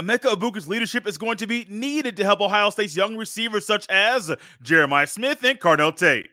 Emeka 0.00 0.32
Egbuka's 0.34 0.66
leadership 0.66 1.06
is 1.06 1.18
going 1.18 1.36
to 1.36 1.46
be 1.46 1.66
needed 1.68 2.16
to 2.16 2.24
help 2.24 2.40
Ohio 2.40 2.70
State's 2.70 2.96
young 2.96 3.18
receivers 3.18 3.66
such 3.66 3.86
as 3.90 4.34
Jeremiah 4.62 5.06
Smith 5.06 5.44
and 5.44 5.60
Carnell 5.60 5.94
Tate. 5.94 6.30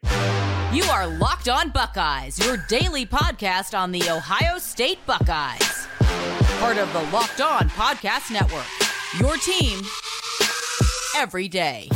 You 0.74 0.86
are 0.86 1.06
Locked 1.06 1.50
On 1.50 1.70
Buckeyes, 1.72 2.40
your 2.46 2.56
daily 2.70 3.06
podcast 3.06 3.78
on 3.78 3.92
the 3.92 4.10
Ohio 4.10 4.58
State 4.58 5.00
Buckeyes. 5.06 5.86
Part 6.60 6.78
of 6.78 6.92
the 6.94 7.02
Locked 7.12 7.42
On 7.42 7.70
Podcast 7.72 8.32
Network. 8.32 8.66
Your 9.20 9.36
team 9.36 9.82
every 11.18 11.50
day. 11.50 11.90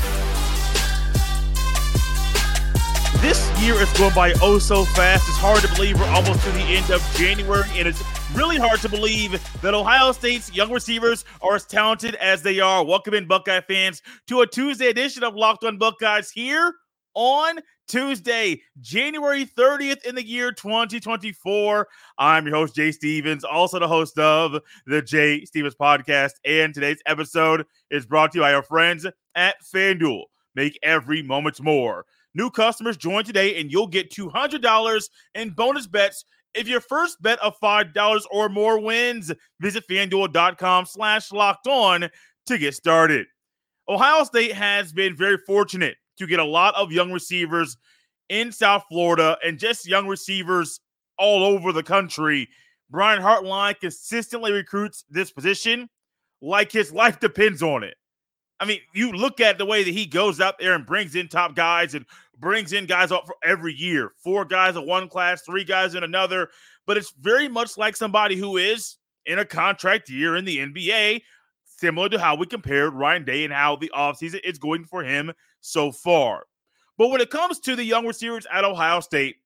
This 3.22 3.50
year 3.62 3.76
is 3.76 3.92
going 3.98 4.14
by 4.14 4.34
oh 4.42 4.60
so 4.60 4.84
fast. 4.84 5.26
It's 5.30 5.38
hard 5.38 5.62
to 5.62 5.74
believe 5.74 5.98
we're 5.98 6.06
almost 6.08 6.44
to 6.44 6.52
the 6.52 6.60
end 6.60 6.90
of 6.92 7.02
January, 7.16 7.64
and 7.76 7.88
it's 7.88 8.02
really 8.34 8.58
hard 8.58 8.80
to 8.80 8.90
believe 8.90 9.32
that 9.62 9.74
Ohio 9.74 10.12
State's 10.12 10.54
young 10.54 10.72
receivers 10.72 11.26
are 11.42 11.56
as 11.56 11.66
talented 11.66 12.16
as 12.16 12.42
they 12.42 12.60
are. 12.60 12.84
Welcome 12.84 13.14
in, 13.14 13.28
Buckeye 13.28 13.62
fans, 13.62 14.02
to 14.28 14.42
a 14.42 14.48
Tuesday 14.48 14.88
edition 14.88 15.24
of 15.24 15.36
Locked 15.36 15.64
On 15.64 15.78
Buckeyes 15.78 16.32
here 16.32 16.74
on 17.14 17.60
Tuesday, 17.88 18.62
January 18.80 19.46
30th 19.46 20.06
in 20.06 20.16
the 20.16 20.26
year 20.26 20.52
2024. 20.52 21.88
I'm 22.18 22.46
your 22.46 22.56
host, 22.56 22.76
Jay 22.76 22.92
Stephens, 22.92 23.44
also 23.44 23.80
the 23.80 23.88
host 23.88 24.18
of 24.18 24.58
the 24.86 25.02
Jay 25.02 25.44
Stephens 25.44 25.76
podcast. 25.76 26.34
And 26.46 26.74
today's 26.74 27.02
episode 27.06 27.66
is 27.90 28.06
brought 28.06 28.32
to 28.32 28.38
you 28.38 28.44
by 28.44 28.54
our 28.54 28.64
friends 28.64 29.06
at 29.36 29.56
FanDuel. 29.74 30.24
Make 30.56 30.80
every 30.84 31.22
moment 31.22 31.62
more. 31.62 32.06
New 32.34 32.50
customers 32.50 32.96
join 32.96 33.26
today 33.26 33.60
and 33.60 33.70
you'll 33.70 33.88
get 33.88 34.10
$200 34.10 35.10
in 35.36 35.50
bonus 35.50 35.86
bets 35.86 36.24
if 36.56 36.68
your 36.68 36.82
first 36.82 37.22
bet 37.22 37.40
of 37.40 37.60
$5 37.60 38.22
or 38.32 38.50
more 38.50 38.80
wins. 38.80 39.32
Visit 39.60 39.88
fanduel.com 39.88 40.86
slash 40.86 41.32
locked 41.32 41.68
on 41.68 42.10
to 42.48 42.58
get 42.58 42.74
started. 42.74 43.28
Ohio 43.88 44.24
State 44.24 44.54
has 44.54 44.94
been 44.94 45.16
very 45.16 45.38
fortunate 45.46 45.98
to 46.18 46.28
get 46.28 46.40
a 46.40 46.46
lot 46.46 46.76
of 46.76 46.92
young 46.92 47.12
receivers 47.12 47.78
in 48.30 48.52
South 48.52 48.84
Florida 48.90 49.38
and 49.44 49.60
just 49.60 49.88
young 49.88 50.08
receivers 50.08 50.80
all 51.18 51.44
over 51.44 51.72
the 51.72 51.84
country. 51.84 52.48
Brian 52.90 53.22
Hartline 53.22 53.80
consistently 53.80 54.52
recruits 54.52 55.04
this 55.10 55.32
position 55.32 55.90
like 56.42 56.72
his 56.72 56.92
life 56.92 57.20
depends 57.20 57.62
on 57.62 57.84
it. 57.84 57.96
I 58.60 58.66
mean, 58.66 58.80
you 58.94 59.12
look 59.12 59.40
at 59.40 59.58
the 59.58 59.66
way 59.66 59.84
that 59.84 59.92
he 59.92 60.06
goes 60.06 60.40
out 60.40 60.60
there 60.60 60.74
and 60.74 60.86
brings 60.86 61.16
in 61.16 61.28
top 61.28 61.56
guys 61.56 61.96
and 61.96 62.06
brings 62.42 62.74
in 62.74 62.86
guys 62.86 63.12
up 63.12 63.26
for 63.26 63.36
every 63.44 63.74
year. 63.74 64.12
Four 64.24 64.44
guys 64.44 64.76
in 64.76 64.86
one 64.86 65.08
class, 65.08 65.44
three 65.44 65.64
guys 65.64 65.96
in 65.96 66.04
another. 66.04 66.50
But 66.86 66.98
it's 66.98 67.12
very 67.12 67.48
much 67.48 67.78
like 67.78 67.96
somebody 67.96 68.36
who 68.36 68.58
is 68.58 68.98
in 69.26 69.40
a 69.40 69.46
contract 69.46 70.10
year 70.10 70.36
in 70.36 70.44
the 70.44 70.58
NBA, 70.58 71.22
similar 71.64 72.10
to 72.10 72.20
how 72.20 72.36
we 72.36 72.48
compared 72.48 72.94
Ryan 72.94 73.24
Day 73.24 73.46
and 73.46 73.54
how 73.54 73.76
the 73.76 73.92
offseason 73.96 74.42
is 74.44 74.58
going 74.58 74.84
for 74.84 75.04
him 75.04 75.32
so 75.62 75.92
far. 75.92 76.46
But 76.98 77.10
when 77.10 77.22
it 77.22 77.30
comes 77.30 77.60
to 77.62 77.76
the 77.76 77.84
young 77.84 78.06
receivers 78.06 78.46
at 78.52 78.66
Ohio 78.66 79.00
State, 79.00 79.38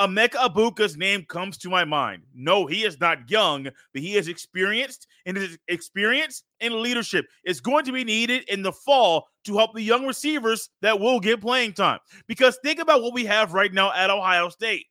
Emeka 0.00 0.34
Egbuka's 0.34 0.96
name 0.96 1.24
comes 1.28 1.58
to 1.58 1.68
my 1.68 1.84
mind. 1.84 2.22
No, 2.34 2.66
he 2.66 2.84
is 2.84 2.98
not 2.98 3.30
young, 3.30 3.64
but 3.64 4.02
he 4.02 4.16
is 4.16 4.26
experienced, 4.28 5.06
and 5.26 5.36
his 5.36 5.58
experience 5.68 6.44
and 6.60 6.74
leadership 6.74 7.26
is 7.44 7.60
going 7.60 7.84
to 7.84 7.92
be 7.92 8.02
needed 8.02 8.44
in 8.48 8.62
the 8.62 8.72
fall 8.72 9.28
to 9.44 9.56
help 9.56 9.74
the 9.74 9.82
young 9.82 10.06
receivers 10.06 10.70
that 10.80 10.98
will 10.98 11.20
get 11.20 11.42
playing 11.42 11.74
time. 11.74 11.98
Because 12.26 12.58
think 12.64 12.80
about 12.80 13.02
what 13.02 13.12
we 13.12 13.24
have 13.26 13.52
right 13.52 13.72
now 13.72 13.92
at 13.92 14.10
Ohio 14.10 14.48
State. 14.48 14.86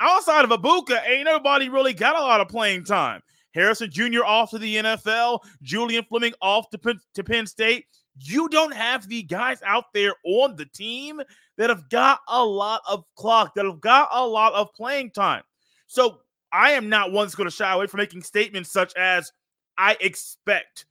Outside 0.00 0.44
of 0.44 0.50
Abuka, 0.50 1.00
ain't 1.06 1.24
nobody 1.24 1.68
really 1.68 1.94
got 1.94 2.16
a 2.16 2.20
lot 2.20 2.40
of 2.40 2.48
playing 2.48 2.84
time. 2.84 3.22
Harrison 3.54 3.90
Jr. 3.90 4.24
off 4.24 4.50
to 4.50 4.58
the 4.58 4.76
NFL, 4.76 5.38
Julian 5.62 6.04
Fleming 6.04 6.34
off 6.42 6.68
to 6.70 6.78
Penn, 6.78 6.98
to 7.14 7.24
Penn 7.24 7.46
State. 7.46 7.86
You 8.16 8.48
don't 8.48 8.74
have 8.74 9.08
the 9.08 9.22
guys 9.22 9.60
out 9.64 9.92
there 9.92 10.14
on 10.24 10.56
the 10.56 10.66
team 10.66 11.20
that 11.56 11.70
have 11.70 11.88
got 11.88 12.20
a 12.28 12.44
lot 12.44 12.82
of 12.88 13.04
clock, 13.16 13.54
that 13.54 13.64
have 13.64 13.80
got 13.80 14.08
a 14.12 14.24
lot 14.24 14.52
of 14.54 14.72
playing 14.74 15.10
time. 15.10 15.42
So 15.86 16.20
I 16.52 16.70
am 16.72 16.88
not 16.88 17.12
one 17.12 17.26
that's 17.26 17.34
going 17.34 17.48
to 17.48 17.54
shy 17.54 17.72
away 17.72 17.86
from 17.86 17.98
making 17.98 18.22
statements 18.22 18.70
such 18.70 18.94
as 18.96 19.32
I 19.76 19.96
expect 20.00 20.86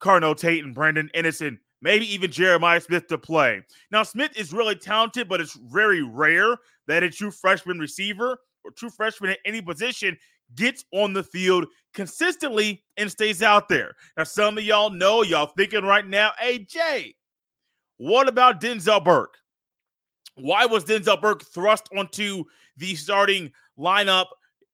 Carnell 0.00 0.36
Tate 0.36 0.64
and 0.64 0.74
Brandon 0.74 1.10
Inniss, 1.14 1.58
maybe 1.82 2.12
even 2.12 2.30
Jeremiah 2.30 2.80
Smith 2.80 3.08
to 3.08 3.18
play. 3.18 3.62
Now, 3.90 4.04
Smith 4.04 4.36
is 4.36 4.52
really 4.52 4.76
talented, 4.76 5.28
but 5.28 5.40
it's 5.40 5.54
very 5.54 6.02
rare 6.02 6.56
that 6.86 7.02
a 7.02 7.10
true 7.10 7.32
freshman 7.32 7.78
receiver 7.78 8.38
or 8.64 8.70
true 8.70 8.90
freshman 8.90 9.30
at 9.30 9.38
any 9.44 9.60
position 9.60 10.16
gets 10.54 10.84
on 10.92 11.12
the 11.12 11.22
field 11.22 11.66
consistently 11.94 12.82
and 12.96 13.10
stays 13.10 13.42
out 13.42 13.68
there. 13.68 13.94
Now, 14.16 14.24
some 14.24 14.58
of 14.58 14.64
y'all 14.64 14.90
know, 14.90 15.22
y'all 15.22 15.52
thinking 15.56 15.84
right 15.84 16.06
now, 16.06 16.32
hey, 16.38 16.58
Jay, 16.58 17.14
what 17.98 18.28
about 18.28 18.60
Denzel 18.60 19.04
Burke? 19.04 19.36
Why 20.36 20.66
was 20.66 20.84
Denzel 20.84 21.20
Burke 21.20 21.44
thrust 21.44 21.88
onto 21.96 22.44
the 22.76 22.94
starting 22.94 23.50
lineup 23.78 24.26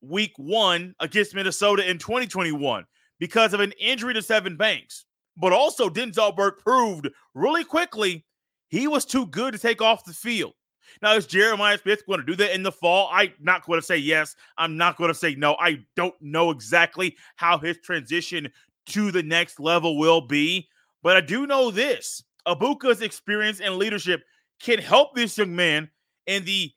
week 0.03 0.33
one 0.37 0.95
against 1.01 1.35
Minnesota 1.35 1.89
in 1.89 1.99
2021? 1.99 2.85
Because 3.19 3.55
of 3.55 3.61
an 3.61 3.73
injury 3.81 4.13
to 4.15 4.21
Sevyn 4.21 4.59
Banks. 4.59 5.07
But 5.37 5.53
also, 5.53 5.89
Denzel 5.89 6.37
Burke 6.37 6.63
proved 6.63 7.09
really 7.35 7.65
quickly 7.65 8.25
he 8.69 8.87
was 8.87 9.05
too 9.05 9.27
good 9.27 9.53
to 9.53 9.59
take 9.59 9.81
off 9.81 10.05
the 10.05 10.13
field. 10.13 10.53
Now, 11.03 11.15
is 11.15 11.27
Jeremiah 11.27 11.79
Smith 11.79 12.07
going 12.07 12.21
to 12.21 12.27
do 12.27 12.37
that 12.37 12.55
in 12.55 12.63
the 12.63 12.73
fall? 12.73 13.09
I'm 13.13 13.33
not 13.41 13.67
going 13.67 13.81
to 13.81 13.87
say 13.87 13.97
yes. 13.97 14.37
I'm 14.59 14.77
not 14.77 14.97
going 14.97 15.09
to 15.09 15.15
say 15.15 15.35
no. 15.35 15.57
I 15.59 15.85
don't 15.97 16.15
know 16.21 16.51
exactly 16.51 17.17
how 17.37 17.59
his 17.59 17.79
transition 17.79 18.51
to 18.87 19.11
the 19.11 19.23
next 19.23 19.61
level 19.61 19.99
will 19.99 20.21
be, 20.21 20.69
but 21.03 21.17
I 21.17 21.21
do 21.21 21.47
know 21.47 21.71
this 21.71 22.23
Egbuka's 22.47 23.03
experience 23.03 23.61
and 23.61 23.77
leadership 23.77 24.23
can 24.61 24.79
help 24.79 25.15
this 25.15 25.39
young 25.39 25.55
man 25.55 25.91
in 26.27 26.45
the 26.45 26.71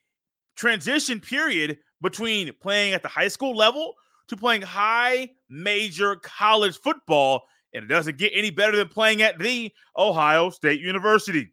transition 0.55 1.19
period 1.19 1.77
between 2.01 2.51
playing 2.61 2.93
at 2.93 3.01
the 3.01 3.07
high 3.07 3.27
school 3.27 3.55
level 3.55 3.93
to 4.27 4.37
playing 4.37 4.61
high 4.61 5.29
major 5.49 6.15
college 6.17 6.77
football. 6.79 7.43
And 7.73 7.83
it 7.83 7.87
doesn't 7.87 8.17
get 8.17 8.31
any 8.33 8.49
better 8.49 8.75
than 8.77 8.87
playing 8.87 9.21
at 9.21 9.39
the 9.39 9.71
Ohio 9.97 10.49
State 10.49 10.81
University. 10.81 11.51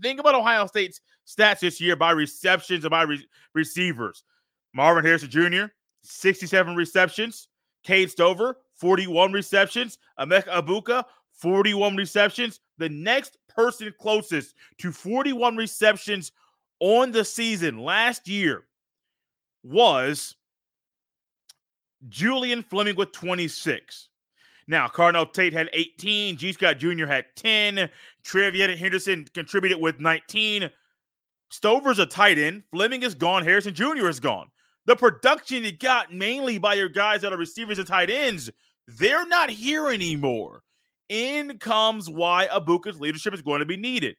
Think 0.00 0.20
about 0.20 0.34
Ohio 0.34 0.66
State's 0.66 1.00
stats 1.28 1.60
this 1.60 1.80
year 1.80 1.94
by 1.94 2.12
receptions 2.12 2.84
and 2.84 2.90
by 2.90 3.02
re- 3.02 3.28
receivers. 3.54 4.24
Marvin 4.72 5.04
Harrison 5.04 5.30
Jr., 5.30 5.64
67 6.02 6.74
receptions. 6.74 7.48
Cade 7.84 8.10
Stover, 8.10 8.56
41 8.76 9.32
receptions. 9.32 9.98
Emeka 10.18 10.48
Egbuka, 10.48 11.04
41 11.32 11.96
receptions. 11.96 12.60
The 12.78 12.88
next 12.88 13.36
person 13.48 13.92
closest 13.98 14.54
to 14.78 14.92
41 14.92 15.56
receptions 15.56 16.32
on 16.80 17.10
the 17.10 17.24
season 17.24 17.78
last 17.78 18.28
year 18.28 18.64
was 19.62 20.36
Julian 22.08 22.62
Fleming 22.62 22.96
with 22.96 23.12
26. 23.12 24.08
Now, 24.68 24.86
Carnell 24.86 25.32
Tate 25.32 25.54
had 25.54 25.70
18. 25.72 26.36
Gee 26.36 26.52
Scott 26.52 26.78
Jr. 26.78 27.06
had 27.06 27.24
10. 27.36 27.88
TreVeyon 28.22 28.76
Henderson 28.76 29.26
contributed 29.32 29.80
with 29.80 29.98
19. 29.98 30.70
Stover's 31.50 31.98
a 31.98 32.06
tight 32.06 32.38
end. 32.38 32.62
Fleming 32.70 33.02
is 33.02 33.14
gone. 33.14 33.44
Harrison 33.44 33.74
Jr. 33.74 34.08
is 34.08 34.20
gone. 34.20 34.48
The 34.86 34.96
production 34.96 35.64
you 35.64 35.72
got 35.72 36.12
mainly 36.12 36.58
by 36.58 36.74
your 36.74 36.88
guys 36.88 37.22
that 37.22 37.32
are 37.32 37.38
receivers 37.38 37.78
and 37.78 37.86
tight 37.86 38.10
ends, 38.10 38.50
they're 38.86 39.26
not 39.26 39.50
here 39.50 39.88
anymore. 39.88 40.62
In 41.08 41.58
comes 41.58 42.08
why 42.08 42.48
Egbuka's 42.48 43.00
leadership 43.00 43.34
is 43.34 43.42
going 43.42 43.60
to 43.60 43.66
be 43.66 43.76
needed. 43.76 44.16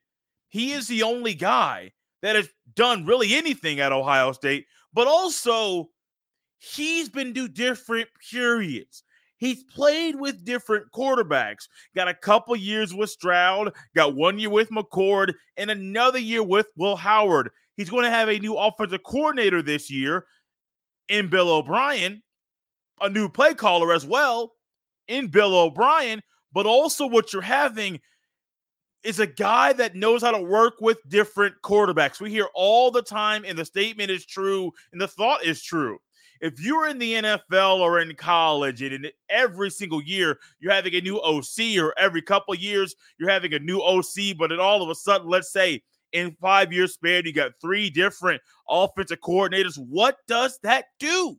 He 0.49 0.71
is 0.71 0.87
the 0.87 1.03
only 1.03 1.35
guy 1.35 1.91
that 2.21 2.35
has 2.35 2.49
done 2.75 3.05
really 3.05 3.35
anything 3.35 3.79
at 3.79 3.91
Ohio 3.91 4.31
State, 4.31 4.65
but 4.93 5.07
also 5.07 5.89
he's 6.57 7.09
been 7.09 7.33
to 7.35 7.47
different 7.47 8.09
periods. 8.31 9.03
He's 9.39 9.63
played 9.63 10.15
with 10.15 10.43
different 10.43 10.91
quarterbacks. 10.91 11.67
Got 11.95 12.09
a 12.09 12.13
couple 12.13 12.55
years 12.55 12.93
with 12.93 13.09
Stroud, 13.09 13.73
got 13.95 14.15
one 14.15 14.37
year 14.37 14.49
with 14.49 14.69
McCord, 14.69 15.33
and 15.57 15.71
another 15.71 16.19
year 16.19 16.43
with 16.43 16.67
Will 16.75 16.97
Howard. 16.97 17.49
He's 17.77 17.89
going 17.89 18.03
to 18.03 18.11
have 18.11 18.27
a 18.27 18.37
new 18.37 18.55
offensive 18.55 19.01
coordinator 19.03 19.61
this 19.61 19.89
year 19.89 20.25
in 21.07 21.29
Bill 21.29 21.49
O'Brien, 21.49 22.21
a 22.99 23.09
new 23.09 23.29
play 23.29 23.53
caller 23.53 23.93
as 23.93 24.05
well 24.05 24.51
in 25.07 25.27
Bill 25.27 25.57
O'Brien. 25.57 26.21
But 26.51 26.65
also, 26.65 27.07
what 27.07 27.31
you're 27.31 27.41
having 27.41 28.01
is 29.03 29.21
a 29.21 29.27
guy 29.27 29.71
that 29.71 29.95
knows 29.95 30.21
how 30.21 30.31
to 30.31 30.41
work 30.41 30.73
with 30.81 30.97
different 31.07 31.55
quarterbacks. 31.63 32.19
We 32.19 32.29
hear 32.29 32.47
all 32.53 32.91
the 32.91 33.01
time, 33.01 33.45
and 33.47 33.57
the 33.57 33.63
statement 33.63 34.11
is 34.11 34.25
true, 34.25 34.73
and 34.91 34.99
the 34.99 35.07
thought 35.07 35.45
is 35.45 35.63
true 35.63 35.99
if 36.41 36.59
you're 36.59 36.87
in 36.87 36.99
the 36.99 37.13
NFL 37.13 37.79
or 37.79 37.99
in 37.99 38.15
college 38.15 38.81
and 38.81 39.11
every 39.29 39.69
single 39.69 40.01
year 40.01 40.39
you're 40.59 40.73
having 40.73 40.95
a 40.95 41.01
new 41.01 41.19
OC 41.21 41.77
or 41.77 41.93
every 41.97 42.21
couple 42.21 42.55
years 42.55 42.95
you're 43.17 43.29
having 43.29 43.53
a 43.53 43.59
new 43.59 43.81
OC, 43.81 44.37
but 44.37 44.49
then 44.49 44.59
all 44.59 44.81
of 44.81 44.89
a 44.89 44.95
sudden, 44.95 45.27
let's 45.27 45.51
say 45.51 45.81
in 46.11 46.35
five 46.41 46.73
years 46.73 46.93
span, 46.93 47.23
you 47.25 47.33
got 47.33 47.51
three 47.61 47.89
different 47.89 48.41
offensive 48.69 49.19
coordinators. 49.19 49.77
What 49.77 50.17
does 50.27 50.59
that 50.63 50.85
do? 50.99 51.37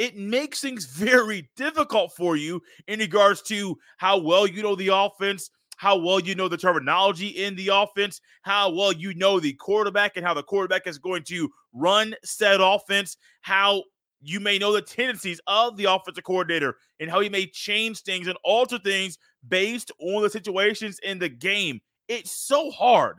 it 0.00 0.16
makes 0.16 0.62
things 0.62 0.86
very 0.96 1.48
difficult 1.56 2.12
for 2.16 2.34
you 2.34 2.60
in 2.88 2.98
regards 2.98 3.42
to 3.42 3.78
how 3.98 4.18
well 4.18 4.46
you 4.46 4.62
know 4.62 4.74
the 4.74 4.88
offense, 4.88 5.50
how 5.76 5.96
well 5.96 6.18
you 6.18 6.34
know 6.34 6.48
the 6.48 6.56
terminology 6.56 7.28
in 7.28 7.54
the 7.54 7.68
offense, 7.68 8.20
how 8.42 8.74
well 8.74 8.92
you 8.92 9.14
know 9.14 9.38
the 9.38 9.52
quarterback 9.52 10.16
and 10.16 10.26
how 10.26 10.34
the 10.34 10.42
quarterback 10.42 10.86
is 10.86 10.98
going 10.98 11.22
to 11.22 11.50
run 11.74 12.14
said 12.24 12.60
offense, 12.60 13.18
how 13.42 13.82
you 14.22 14.40
may 14.40 14.58
know 14.58 14.72
the 14.72 14.82
tendencies 14.82 15.40
of 15.46 15.76
the 15.76 15.84
offensive 15.84 16.24
coordinator 16.24 16.76
and 16.98 17.10
how 17.10 17.20
he 17.20 17.28
may 17.28 17.46
change 17.46 18.00
things 18.02 18.26
and 18.26 18.36
alter 18.44 18.78
things 18.78 19.18
based 19.48 19.90
on 20.00 20.22
the 20.22 20.30
situations 20.30 20.98
in 21.02 21.18
the 21.18 21.28
game. 21.28 21.80
It's 22.08 22.32
so 22.32 22.70
hard. 22.70 23.18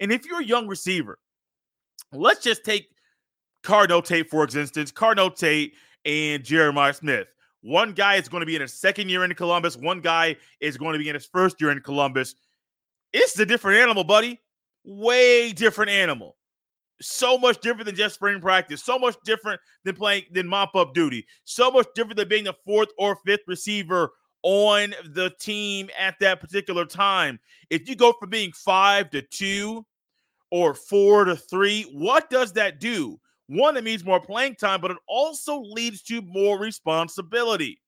And 0.00 0.12
if 0.12 0.24
you're 0.26 0.40
a 0.40 0.44
young 0.44 0.66
receiver, 0.66 1.18
let's 2.12 2.42
just 2.42 2.64
take 2.64 2.88
Carnell 3.62 4.04
Tate, 4.04 4.30
for 4.30 4.44
instance. 4.44 4.92
Carnell 4.92 5.34
Tate 5.34 5.74
and 6.04 6.44
Jeremiah 6.44 6.94
Smith. 6.94 7.26
One 7.62 7.92
guy 7.92 8.14
is 8.14 8.28
going 8.28 8.42
to 8.42 8.46
be 8.46 8.54
in 8.54 8.62
his 8.62 8.72
second 8.72 9.08
year 9.08 9.24
in 9.24 9.34
Columbus. 9.34 9.76
One 9.76 10.00
guy 10.00 10.36
is 10.60 10.76
going 10.76 10.92
to 10.92 10.98
be 10.98 11.08
in 11.08 11.14
his 11.14 11.26
first 11.26 11.60
year 11.60 11.72
in 11.72 11.80
Columbus. 11.80 12.36
It's 13.12 13.38
a 13.40 13.46
different 13.46 13.80
animal, 13.80 14.04
buddy. 14.04 14.40
Way 14.84 15.52
different 15.52 15.90
animal. 15.90 16.35
So 17.00 17.36
much 17.36 17.60
different 17.60 17.86
than 17.86 17.94
just 17.94 18.14
spring 18.14 18.40
practice. 18.40 18.82
So 18.82 18.98
much 18.98 19.16
different 19.24 19.60
than 19.84 19.94
playing 19.96 20.24
than 20.32 20.46
mop 20.46 20.74
up 20.74 20.94
duty. 20.94 21.26
So 21.44 21.70
much 21.70 21.86
different 21.94 22.16
than 22.16 22.28
being 22.28 22.44
the 22.44 22.54
fourth 22.64 22.88
or 22.98 23.16
fifth 23.16 23.42
receiver 23.46 24.12
on 24.42 24.94
the 25.04 25.30
team 25.40 25.90
at 25.98 26.14
that 26.20 26.40
particular 26.40 26.84
time. 26.84 27.38
If 27.68 27.88
you 27.88 27.96
go 27.96 28.12
from 28.12 28.30
being 28.30 28.52
five 28.52 29.10
to 29.10 29.22
two 29.22 29.84
or 30.50 30.72
four 30.72 31.24
to 31.24 31.36
three, 31.36 31.82
what 31.92 32.30
does 32.30 32.52
that 32.54 32.80
do? 32.80 33.20
One, 33.48 33.76
it 33.76 33.84
means 33.84 34.04
more 34.04 34.20
playing 34.20 34.56
time, 34.56 34.80
but 34.80 34.90
it 34.90 34.96
also 35.06 35.60
leads 35.60 36.02
to 36.04 36.22
more 36.22 36.58
responsibility, 36.58 37.80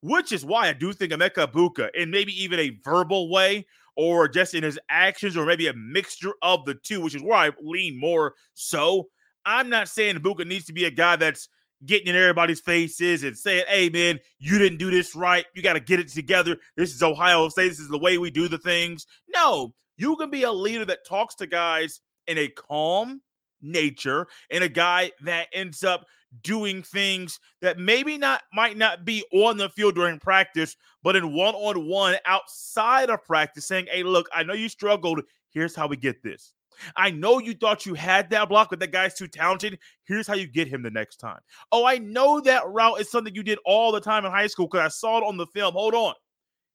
which 0.00 0.32
is 0.32 0.44
why 0.44 0.68
I 0.68 0.72
do 0.72 0.92
think 0.92 1.12
Emeka 1.12 1.48
Egbuka, 1.48 1.90
in 1.94 2.10
maybe 2.10 2.32
even 2.42 2.58
a 2.58 2.78
verbal 2.84 3.30
way, 3.30 3.66
or 3.96 4.28
just 4.28 4.54
in 4.54 4.62
his 4.62 4.78
actions, 4.88 5.36
or 5.36 5.46
maybe 5.46 5.66
a 5.66 5.74
mixture 5.74 6.32
of 6.42 6.64
the 6.64 6.74
two, 6.74 7.00
which 7.00 7.14
is 7.14 7.22
where 7.22 7.36
I 7.36 7.50
lean 7.60 7.98
more 7.98 8.34
so. 8.54 9.08
I'm 9.44 9.68
not 9.68 9.88
saying 9.88 10.16
Egbuka 10.16 10.46
needs 10.46 10.66
to 10.66 10.72
be 10.72 10.84
a 10.84 10.90
guy 10.90 11.16
that's 11.16 11.48
getting 11.84 12.06
in 12.08 12.16
everybody's 12.16 12.60
faces 12.60 13.24
and 13.24 13.36
saying, 13.36 13.64
hey, 13.68 13.88
man, 13.88 14.20
you 14.38 14.58
didn't 14.58 14.78
do 14.78 14.90
this 14.90 15.16
right. 15.16 15.44
You 15.54 15.62
got 15.62 15.72
to 15.72 15.80
get 15.80 15.98
it 15.98 16.08
together. 16.08 16.56
This 16.76 16.94
is 16.94 17.02
Ohio 17.02 17.48
State. 17.48 17.70
This 17.70 17.80
is 17.80 17.88
the 17.88 17.98
way 17.98 18.18
we 18.18 18.30
do 18.30 18.46
the 18.46 18.58
things. 18.58 19.06
No, 19.34 19.74
you 19.96 20.16
can 20.16 20.30
be 20.30 20.44
a 20.44 20.52
leader 20.52 20.84
that 20.84 21.06
talks 21.06 21.34
to 21.36 21.46
guys 21.46 22.00
in 22.28 22.38
a 22.38 22.48
calm, 22.48 23.20
nature 23.62 24.26
and 24.50 24.64
a 24.64 24.68
guy 24.68 25.10
that 25.22 25.46
ends 25.52 25.84
up 25.84 26.04
doing 26.42 26.82
things 26.82 27.38
that 27.60 27.78
maybe 27.78 28.16
not 28.16 28.42
might 28.52 28.76
not 28.76 29.04
be 29.04 29.24
on 29.32 29.56
the 29.56 29.68
field 29.68 29.94
during 29.94 30.18
practice, 30.18 30.76
but 31.02 31.16
in 31.16 31.34
one-on-one 31.34 32.16
outside 32.24 33.10
of 33.10 33.24
practice, 33.24 33.66
saying, 33.66 33.86
Hey, 33.90 34.02
look, 34.02 34.28
I 34.34 34.42
know 34.42 34.54
you 34.54 34.68
struggled. 34.68 35.20
Here's 35.50 35.74
how 35.74 35.86
we 35.86 35.96
get 35.96 36.22
this. 36.22 36.54
I 36.96 37.10
know 37.10 37.38
you 37.38 37.54
thought 37.54 37.86
you 37.86 37.94
had 37.94 38.30
that 38.30 38.48
block, 38.48 38.70
but 38.70 38.80
that 38.80 38.92
guy's 38.92 39.14
too 39.14 39.28
talented. 39.28 39.78
Here's 40.04 40.26
how 40.26 40.34
you 40.34 40.46
get 40.46 40.68
him 40.68 40.82
the 40.82 40.90
next 40.90 41.16
time. 41.16 41.40
Oh, 41.70 41.84
I 41.84 41.98
know 41.98 42.40
that 42.40 42.66
route 42.66 43.00
is 43.00 43.10
something 43.10 43.34
you 43.34 43.42
did 43.42 43.58
all 43.64 43.92
the 43.92 44.00
time 44.00 44.24
in 44.24 44.30
high 44.30 44.46
school 44.46 44.66
because 44.66 44.84
I 44.84 44.88
saw 44.88 45.18
it 45.18 45.24
on 45.24 45.36
the 45.36 45.46
film. 45.46 45.74
Hold 45.74 45.94
on. 45.94 46.14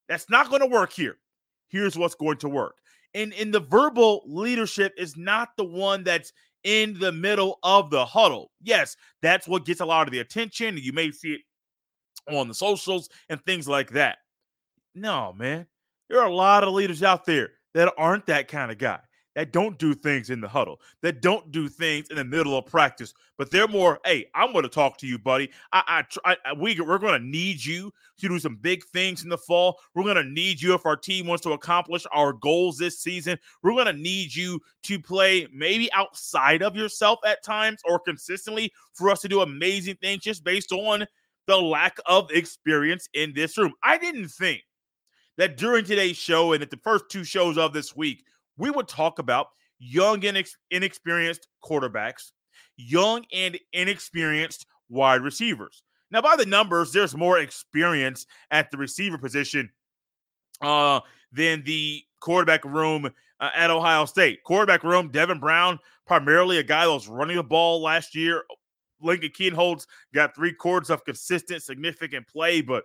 That's 0.07 0.29
not 0.29 0.49
going 0.49 0.61
to 0.61 0.67
work 0.67 0.93
here. 0.93 1.17
Here's 1.67 1.97
what's 1.97 2.15
going 2.15 2.37
to 2.37 2.49
work. 2.49 2.75
And 3.13 3.33
in 3.33 3.51
the 3.51 3.59
verbal 3.59 4.23
leadership 4.25 4.93
is 4.97 5.17
not 5.17 5.49
the 5.57 5.65
one 5.65 6.03
that's 6.03 6.31
in 6.63 6.97
the 6.99 7.11
middle 7.11 7.59
of 7.63 7.89
the 7.89 8.05
huddle. 8.05 8.51
Yes, 8.61 8.95
that's 9.21 9.47
what 9.47 9.65
gets 9.65 9.81
a 9.81 9.85
lot 9.85 10.07
of 10.07 10.11
the 10.11 10.19
attention. 10.19 10.77
You 10.77 10.93
may 10.93 11.11
see 11.11 11.33
it 11.33 11.41
on 12.35 12.47
the 12.47 12.53
socials 12.53 13.09
and 13.29 13.43
things 13.45 13.67
like 13.67 13.91
that. 13.91 14.17
No, 14.95 15.33
man. 15.33 15.67
There 16.09 16.19
are 16.19 16.27
a 16.27 16.33
lot 16.33 16.63
of 16.63 16.73
leaders 16.73 17.03
out 17.03 17.25
there 17.25 17.51
that 17.73 17.93
aren't 17.97 18.25
that 18.27 18.47
kind 18.47 18.71
of 18.71 18.77
guy 18.77 18.99
that 19.37 19.53
don't 19.53 19.77
do 19.77 19.93
things 19.93 20.31
in 20.31 20.41
the 20.41 20.47
huddle, 20.47 20.81
that 21.03 21.21
don't 21.21 21.51
do 21.51 21.69
things 21.69 22.07
in 22.09 22.15
the 22.15 22.23
middle 22.23 22.57
of 22.57 22.65
practice, 22.65 23.13
but 23.37 23.51
they're 23.51 23.67
more, 23.67 23.99
hey, 24.03 24.25
I'm 24.33 24.51
going 24.51 24.63
to 24.63 24.69
talk 24.69 24.97
to 24.97 25.05
you, 25.05 25.19
buddy. 25.19 25.51
I, 25.71 26.03
I, 26.25 26.35
I 26.43 26.53
we, 26.53 26.81
we're 26.81 26.97
going 26.97 27.21
to 27.21 27.27
need 27.27 27.63
you 27.63 27.93
to 28.17 28.27
do 28.29 28.39
some 28.39 28.55
big 28.55 28.83
things 28.85 29.23
in 29.23 29.29
the 29.29 29.37
fall. 29.37 29.79
We're 29.93 30.05
going 30.05 30.15
to 30.15 30.23
need 30.23 30.59
you 30.59 30.73
if 30.73 30.87
our 30.87 30.97
team 30.97 31.27
wants 31.27 31.43
to 31.43 31.51
accomplish 31.51 32.03
our 32.11 32.33
goals 32.33 32.79
this 32.79 32.99
season. 32.99 33.37
We're 33.61 33.73
going 33.73 33.85
to 33.85 33.93
need 33.93 34.33
you 34.33 34.59
to 34.85 34.99
play 34.99 35.47
maybe 35.53 35.93
outside 35.93 36.63
of 36.63 36.75
yourself 36.75 37.19
at 37.23 37.43
times 37.43 37.79
or 37.87 37.99
consistently 37.99 38.73
for 38.95 39.11
us 39.11 39.21
to 39.21 39.27
do 39.27 39.41
amazing 39.41 39.97
things 40.01 40.23
just 40.23 40.43
based 40.43 40.71
on 40.71 41.05
the 41.45 41.57
lack 41.57 41.99
of 42.07 42.31
experience 42.31 43.07
in 43.13 43.33
this 43.35 43.55
room. 43.55 43.73
I 43.83 43.99
didn't 43.99 44.29
think 44.29 44.63
that 45.37 45.57
during 45.57 45.85
today's 45.85 46.17
show 46.17 46.53
and 46.53 46.63
at 46.63 46.71
the 46.71 46.77
first 46.77 47.05
two 47.11 47.23
shows 47.23 47.59
of 47.59 47.71
this 47.71 47.95
week, 47.95 48.23
we 48.57 48.69
would 48.71 48.87
talk 48.87 49.19
about 49.19 49.47
young 49.79 50.25
and 50.25 50.43
inexperienced 50.71 51.47
quarterbacks, 51.63 52.31
young 52.77 53.25
and 53.33 53.57
inexperienced 53.73 54.65
wide 54.89 55.21
receivers. 55.21 55.83
Now, 56.09 56.21
by 56.21 56.35
the 56.35 56.45
numbers, 56.45 56.91
there's 56.91 57.15
more 57.15 57.39
experience 57.39 58.25
at 58.51 58.71
the 58.71 58.77
receiver 58.77 59.17
position 59.17 59.69
uh, 60.61 61.01
than 61.31 61.63
the 61.63 62.03
quarterback 62.19 62.63
room 62.63 63.09
uh, 63.39 63.49
at 63.55 63.69
Ohio 63.69 64.05
State. 64.05 64.43
Quarterback 64.43 64.83
room, 64.83 65.09
Devin 65.09 65.39
Brown, 65.39 65.79
primarily 66.05 66.59
a 66.59 66.63
guy 66.63 66.85
that 66.85 66.91
was 66.91 67.07
running 67.07 67.35
the 67.35 67.43
ball 67.43 67.81
last 67.81 68.15
year. 68.15 68.43
Lincoln 69.01 69.29
Kienholz 69.29 69.85
got 70.13 70.33
three 70.33 70.53
quarters 70.53 70.89
of 70.89 71.05
consistent, 71.05 71.61
significant 71.61 72.27
play, 72.27 72.61
but 72.61 72.83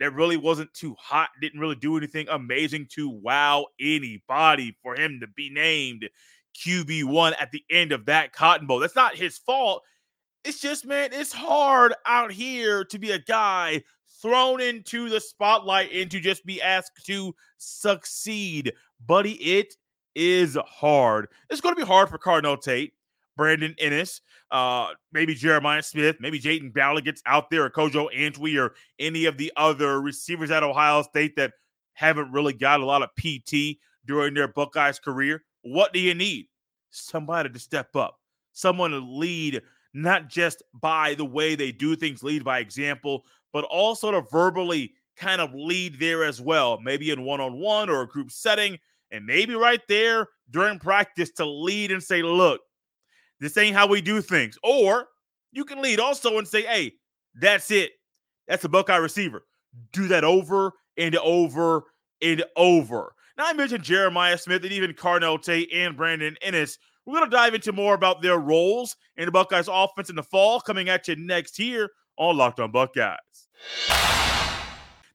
that 0.00 0.14
really 0.14 0.36
wasn't 0.36 0.72
too 0.74 0.94
hot, 0.98 1.30
didn't 1.40 1.60
really 1.60 1.76
do 1.76 1.96
anything 1.96 2.26
amazing 2.28 2.86
to 2.90 3.08
wow 3.08 3.66
anybody 3.80 4.76
for 4.82 4.94
him 4.96 5.20
to 5.20 5.26
be 5.28 5.50
named 5.50 6.08
QB1 6.54 7.34
at 7.38 7.50
the 7.50 7.64
end 7.70 7.92
of 7.92 8.06
that 8.06 8.32
Cotton 8.32 8.66
Bowl. 8.66 8.80
That's 8.80 8.96
not 8.96 9.16
his 9.16 9.38
fault. 9.38 9.82
It's 10.44 10.60
just, 10.60 10.84
man, 10.84 11.10
it's 11.12 11.32
hard 11.32 11.94
out 12.06 12.30
here 12.30 12.84
to 12.84 12.98
be 12.98 13.12
a 13.12 13.18
guy 13.18 13.82
thrown 14.20 14.60
into 14.60 15.08
the 15.08 15.20
spotlight 15.20 15.92
and 15.92 16.10
to 16.10 16.20
just 16.20 16.44
be 16.44 16.60
asked 16.60 17.04
to 17.06 17.34
succeed. 17.58 18.72
Buddy, 19.06 19.32
it 19.32 19.74
is 20.14 20.56
hard. 20.66 21.28
It's 21.50 21.60
going 21.60 21.74
to 21.74 21.80
be 21.80 21.86
hard 21.86 22.08
for 22.08 22.18
Carnell 22.18 22.60
Tate. 22.60 22.92
Brandon 23.36 23.74
Inniss, 23.80 24.20
uh, 24.50 24.88
maybe 25.12 25.34
Jeremiah 25.34 25.82
Smith, 25.82 26.16
maybe 26.20 26.40
Jayden 26.40 26.72
Ballard 26.72 27.04
gets 27.04 27.22
out 27.26 27.50
there, 27.50 27.64
or 27.64 27.70
Kojo 27.70 28.08
Antwi, 28.16 28.58
or 28.60 28.74
any 28.98 29.24
of 29.24 29.36
the 29.36 29.52
other 29.56 30.00
receivers 30.00 30.50
at 30.50 30.62
Ohio 30.62 31.02
State 31.02 31.36
that 31.36 31.52
haven't 31.94 32.32
really 32.32 32.52
got 32.52 32.80
a 32.80 32.84
lot 32.84 33.02
of 33.02 33.10
PT 33.16 33.78
during 34.06 34.34
their 34.34 34.48
Buckeyes 34.48 34.98
career. 34.98 35.42
What 35.62 35.92
do 35.92 36.00
you 36.00 36.14
need? 36.14 36.46
Somebody 36.90 37.48
to 37.50 37.58
step 37.58 37.96
up, 37.96 38.18
someone 38.52 38.92
to 38.92 38.98
lead, 38.98 39.62
not 39.94 40.28
just 40.28 40.62
by 40.74 41.14
the 41.14 41.24
way 41.24 41.54
they 41.54 41.72
do 41.72 41.96
things, 41.96 42.22
lead 42.22 42.44
by 42.44 42.58
example, 42.58 43.24
but 43.52 43.64
also 43.64 44.10
to 44.10 44.20
verbally 44.30 44.92
kind 45.16 45.40
of 45.40 45.54
lead 45.54 45.98
there 45.98 46.24
as 46.24 46.40
well, 46.40 46.80
maybe 46.80 47.10
in 47.10 47.24
one 47.24 47.40
on 47.40 47.58
one 47.58 47.88
or 47.88 48.02
a 48.02 48.08
group 48.08 48.30
setting, 48.30 48.78
and 49.10 49.24
maybe 49.24 49.54
right 49.54 49.82
there 49.88 50.28
during 50.50 50.78
practice 50.78 51.30
to 51.30 51.44
lead 51.44 51.92
and 51.92 52.02
say, 52.02 52.22
look, 52.22 52.60
this 53.44 53.56
ain't 53.56 53.76
how 53.76 53.86
we 53.86 54.00
do 54.00 54.20
things. 54.20 54.58
Or 54.62 55.08
you 55.52 55.64
can 55.64 55.82
lead 55.82 56.00
also 56.00 56.38
and 56.38 56.48
say, 56.48 56.62
hey, 56.62 56.94
that's 57.34 57.70
it. 57.70 57.92
That's 58.48 58.64
a 58.64 58.68
Buckeye 58.68 58.96
receiver. 58.96 59.44
Do 59.92 60.08
that 60.08 60.24
over 60.24 60.72
and 60.96 61.16
over 61.16 61.84
and 62.22 62.44
over. 62.56 63.14
Now, 63.36 63.46
I 63.46 63.52
mentioned 63.52 63.82
Jeremiah 63.82 64.38
Smith 64.38 64.62
and 64.62 64.72
even 64.72 64.92
Carnell 64.92 65.42
Tate 65.42 65.72
and 65.72 65.96
Brandon 65.96 66.36
Inniss. 66.46 66.78
We're 67.04 67.18
going 67.18 67.30
to 67.30 67.36
dive 67.36 67.54
into 67.54 67.72
more 67.72 67.94
about 67.94 68.22
their 68.22 68.38
roles 68.38 68.96
in 69.16 69.26
the 69.26 69.32
Buckeyes 69.32 69.68
offense 69.70 70.08
in 70.08 70.16
the 70.16 70.22
fall 70.22 70.60
coming 70.60 70.88
at 70.88 71.08
you 71.08 71.16
next 71.16 71.56
here 71.56 71.90
on 72.16 72.36
Locked 72.36 72.60
on 72.60 72.70
Buckeyes. 72.70 73.18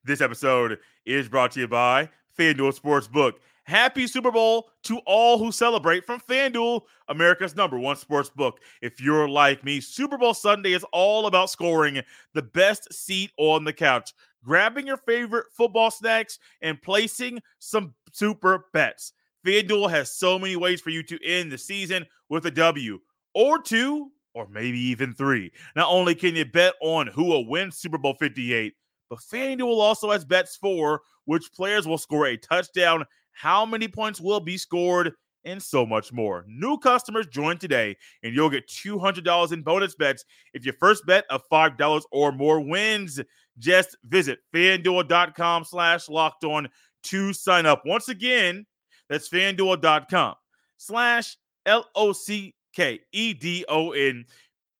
This 0.03 0.21
episode 0.21 0.79
is 1.05 1.29
brought 1.29 1.51
to 1.53 1.62
you 1.62 1.67
by 1.67 2.09
FanDuel 2.38 2.77
Sportsbook. 2.79 3.33
Happy 3.69 4.07
Super 4.07 4.31
Bowl 4.31 4.71
to 4.85 4.97
all 5.05 5.38
who 5.38 5.51
celebrate 5.51 6.03
from 6.03 6.19
FanDuel, 6.21 6.81
America's 7.07 7.55
number 7.55 7.77
one 7.77 7.97
sports 7.97 8.27
book. 8.27 8.59
If 8.81 8.99
you're 8.99 9.29
like 9.29 9.63
me, 9.63 9.79
Super 9.79 10.17
Bowl 10.17 10.33
Sunday 10.33 10.73
is 10.73 10.83
all 10.91 11.27
about 11.27 11.51
scoring 11.51 12.01
the 12.33 12.41
best 12.41 12.91
seat 12.91 13.31
on 13.38 13.63
the 13.63 13.71
couch, 13.71 14.11
grabbing 14.43 14.88
your 14.88 14.97
favorite 14.97 15.45
football 15.55 15.91
snacks, 15.91 16.39
and 16.63 16.81
placing 16.81 17.43
some 17.59 17.93
super 18.11 18.65
bets. 18.73 19.13
FanDuel 19.45 19.91
has 19.91 20.11
so 20.11 20.39
many 20.39 20.55
ways 20.55 20.81
for 20.81 20.89
you 20.89 21.03
to 21.03 21.23
end 21.23 21.51
the 21.51 21.57
season 21.59 22.07
with 22.27 22.47
a 22.47 22.51
W 22.51 22.99
or 23.35 23.61
two 23.61 24.11
or 24.33 24.47
maybe 24.49 24.79
even 24.79 25.13
three. 25.13 25.51
Not 25.75 25.91
only 25.91 26.15
can 26.15 26.35
you 26.35 26.45
bet 26.45 26.73
on 26.81 27.05
who 27.05 27.25
will 27.25 27.47
win 27.47 27.71
Super 27.71 27.99
Bowl 27.99 28.15
58, 28.15 28.73
but 29.11 29.19
FanDuel 29.19 29.79
also 29.79 30.09
has 30.09 30.25
bets 30.25 30.55
for 30.55 31.01
which 31.25 31.53
players 31.53 31.88
will 31.88 31.99
score 31.99 32.25
a 32.25 32.38
touchdown 32.38 33.05
how 33.39 33.65
many 33.65 33.88
points 33.88 34.19
will 34.19 34.41
be 34.41 34.58
scored 34.58 35.13
and 35.46 35.63
so 35.63 35.86
much 35.86 36.12
more. 36.12 36.43
New 36.46 36.77
customers 36.77 37.25
join 37.27 37.58
today 37.58 37.96
and 38.22 38.36
you'll 38.36 38.50
get 38.50 38.67
$200 38.67 39.53
in 39.53 39.62
bonus 39.62 39.96
bets 39.96 40.25
if 40.53 40.65
your 40.65 40.74
first 40.77 41.05
bet 41.05 41.24
of 41.29 41.41
$5 41.50 42.01
or 42.12 42.34
more 42.34 42.60
wins. 42.60 43.22
Just 43.58 43.96
visit 44.03 44.39
fanduel.com 44.53 45.63
slash 45.63 46.10
locked 46.10 46.43
on 46.43 46.67
to 47.03 47.31
sign 47.31 47.65
up. 47.65 47.84
Once 47.86 48.10
again, 48.10 48.65
that's 49.08 49.29
fanduel.com 49.29 50.36
slash 50.75 51.38
L 51.65 51.86
O 51.96 52.12
C 52.12 52.53
K 52.75 53.00
E 53.13 53.34
D 53.34 53.63
O 53.69 53.93
N. 53.93 54.25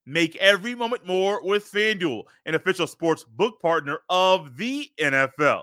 Make 0.06 0.36
every 0.36 0.76
moment 0.76 1.08
more 1.08 1.42
with 1.46 1.72
FanDuel, 1.72 2.24
an 2.46 2.56
official 2.56 2.88
sports 2.88 3.24
book 3.24 3.62
partner 3.62 4.00
of 4.10 4.58
the 4.58 4.90
NFL. 5.00 5.62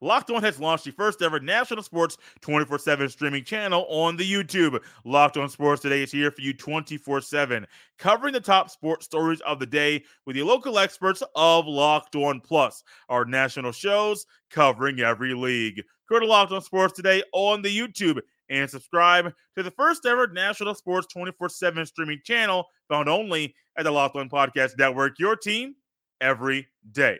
Locked 0.00 0.30
On 0.30 0.42
has 0.42 0.60
launched 0.60 0.84
the 0.84 0.90
first 0.92 1.22
ever 1.22 1.40
national 1.40 1.82
sports 1.82 2.16
24 2.40 2.78
7 2.78 3.08
streaming 3.08 3.44
channel 3.44 3.86
on 3.88 4.16
the 4.16 4.30
YouTube. 4.30 4.80
Locked 5.04 5.36
On 5.36 5.48
Sports 5.48 5.82
Today 5.82 6.02
is 6.02 6.12
here 6.12 6.30
for 6.30 6.40
you 6.40 6.52
24 6.52 7.20
7, 7.20 7.66
covering 7.98 8.32
the 8.32 8.40
top 8.40 8.70
sports 8.70 9.04
stories 9.06 9.40
of 9.42 9.58
the 9.58 9.66
day 9.66 10.04
with 10.26 10.36
the 10.36 10.42
local 10.42 10.78
experts 10.78 11.22
of 11.34 11.66
Locked 11.66 12.16
On 12.16 12.40
Plus, 12.40 12.82
our 13.08 13.24
national 13.24 13.72
shows 13.72 14.26
covering 14.50 15.00
every 15.00 15.34
league. 15.34 15.82
Go 16.08 16.20
to 16.20 16.26
Locked 16.26 16.52
On 16.52 16.62
Sports 16.62 16.94
Today 16.94 17.22
on 17.32 17.62
the 17.62 17.76
YouTube 17.76 18.20
and 18.50 18.68
subscribe 18.68 19.32
to 19.56 19.62
the 19.62 19.70
first 19.70 20.04
ever 20.06 20.26
national 20.28 20.74
sports 20.74 21.06
24 21.12 21.48
7 21.48 21.86
streaming 21.86 22.20
channel 22.24 22.66
found 22.88 23.08
only 23.08 23.54
at 23.76 23.84
the 23.84 23.90
Locked 23.90 24.16
On 24.16 24.28
Podcast 24.28 24.78
Network. 24.78 25.18
Your 25.18 25.36
team 25.36 25.74
every 26.20 26.68
day. 26.92 27.18